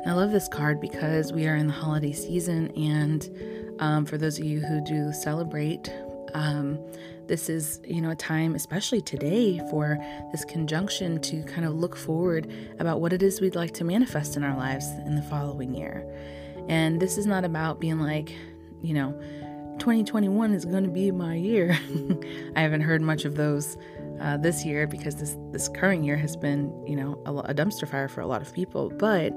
[0.08, 4.40] I love this card because we are in the holiday season, and um, for those
[4.40, 5.92] of you who do celebrate
[6.34, 6.80] um,
[7.28, 9.98] this is, you know, a time, especially today, for
[10.32, 14.36] this conjunction to kind of look forward about what it is we'd like to manifest
[14.36, 16.06] in our lives in the following year.
[16.68, 18.34] And this is not about being like,
[18.82, 19.12] you know,
[19.80, 21.78] 2021 is going to be my year.
[22.56, 23.78] I haven't heard much of those
[24.20, 27.88] uh, this year because this this current year has been, you know, a, a dumpster
[27.88, 28.90] fire for a lot of people.
[28.90, 29.34] But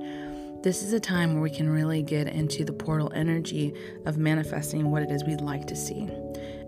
[0.62, 3.74] this is a time where we can really get into the portal energy
[4.06, 6.08] of manifesting what it is we'd like to see.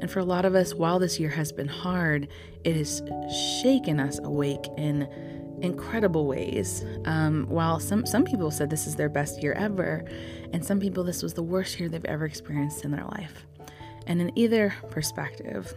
[0.00, 2.28] And for a lot of us, while this year has been hard,
[2.64, 3.02] it has
[3.62, 5.08] shaken us awake in
[5.62, 6.84] incredible ways.
[7.04, 10.04] Um, while some some people said this is their best year ever,
[10.52, 13.46] and some people this was the worst year they've ever experienced in their life.
[14.06, 15.72] And in either perspective,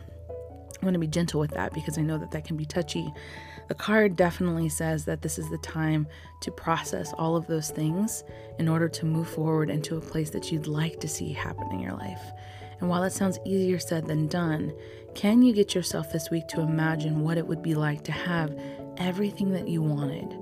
[0.81, 3.11] I want to be gentle with that because I know that that can be touchy.
[3.67, 6.07] The card definitely says that this is the time
[6.41, 8.23] to process all of those things
[8.59, 11.79] in order to move forward into a place that you'd like to see happen in
[11.79, 12.21] your life.
[12.79, 14.73] And while that sounds easier said than done,
[15.15, 18.57] can you get yourself this week to imagine what it would be like to have
[18.97, 20.37] everything that you wanted?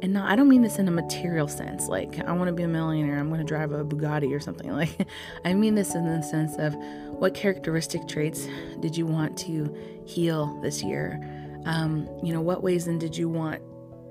[0.00, 2.62] And not, I don't mean this in a material sense, like I want to be
[2.62, 4.68] a millionaire, I'm going to drive a Bugatti or something.
[4.78, 5.08] Like,
[5.44, 6.74] I mean this in the sense of
[7.18, 8.46] what characteristic traits
[8.80, 9.74] did you want to
[10.06, 11.20] heal this year?
[11.64, 13.60] Um, you know, what ways then did you want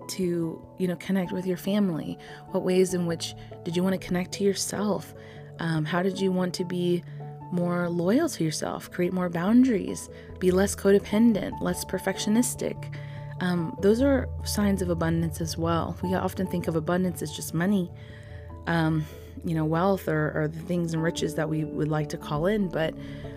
[0.10, 2.18] to, you know, connect with your family?
[2.52, 3.34] What ways in which
[3.64, 5.14] did you want to connect to yourself?
[5.60, 7.04] Um, how did you want to be
[7.52, 10.10] more loyal to yourself, create more boundaries,
[10.40, 12.94] be less codependent, less perfectionistic.
[13.40, 15.96] Um, those are signs of abundance as well.
[16.04, 17.92] We often think of abundance as just money,
[18.66, 19.06] um,
[19.46, 22.48] you know, wealth or, or the things and riches that we would like to call
[22.48, 22.68] in.
[22.68, 22.96] But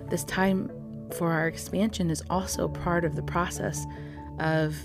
[0.09, 0.70] this time
[1.12, 3.85] for our expansion is also part of the process
[4.39, 4.77] of,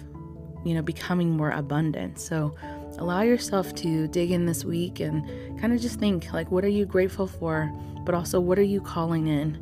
[0.65, 2.19] you know, becoming more abundant.
[2.19, 2.55] So
[2.97, 6.69] allow yourself to dig in this week and kind of just think like, what are
[6.69, 7.71] you grateful for?
[8.05, 9.57] but also what are you calling in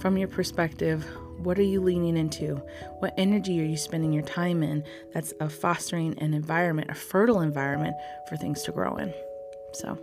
[0.00, 1.04] from your perspective?
[1.38, 2.56] What are you leaning into?
[2.98, 7.40] What energy are you spending your time in that's a fostering an environment, a fertile
[7.40, 7.96] environment
[8.28, 9.12] for things to grow in?
[9.72, 9.98] So,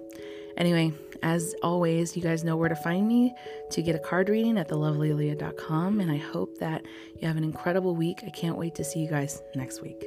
[0.57, 0.91] anyway,
[1.21, 3.33] as always, you guys know where to find me
[3.71, 5.99] to get a card reading at thelovelyaleah.com.
[5.99, 6.83] And I hope that
[7.19, 8.23] you have an incredible week.
[8.25, 10.05] I can't wait to see you guys next week.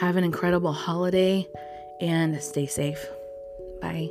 [0.00, 1.48] Have an incredible holiday
[2.00, 3.10] and stay safe.
[3.80, 4.10] Bye.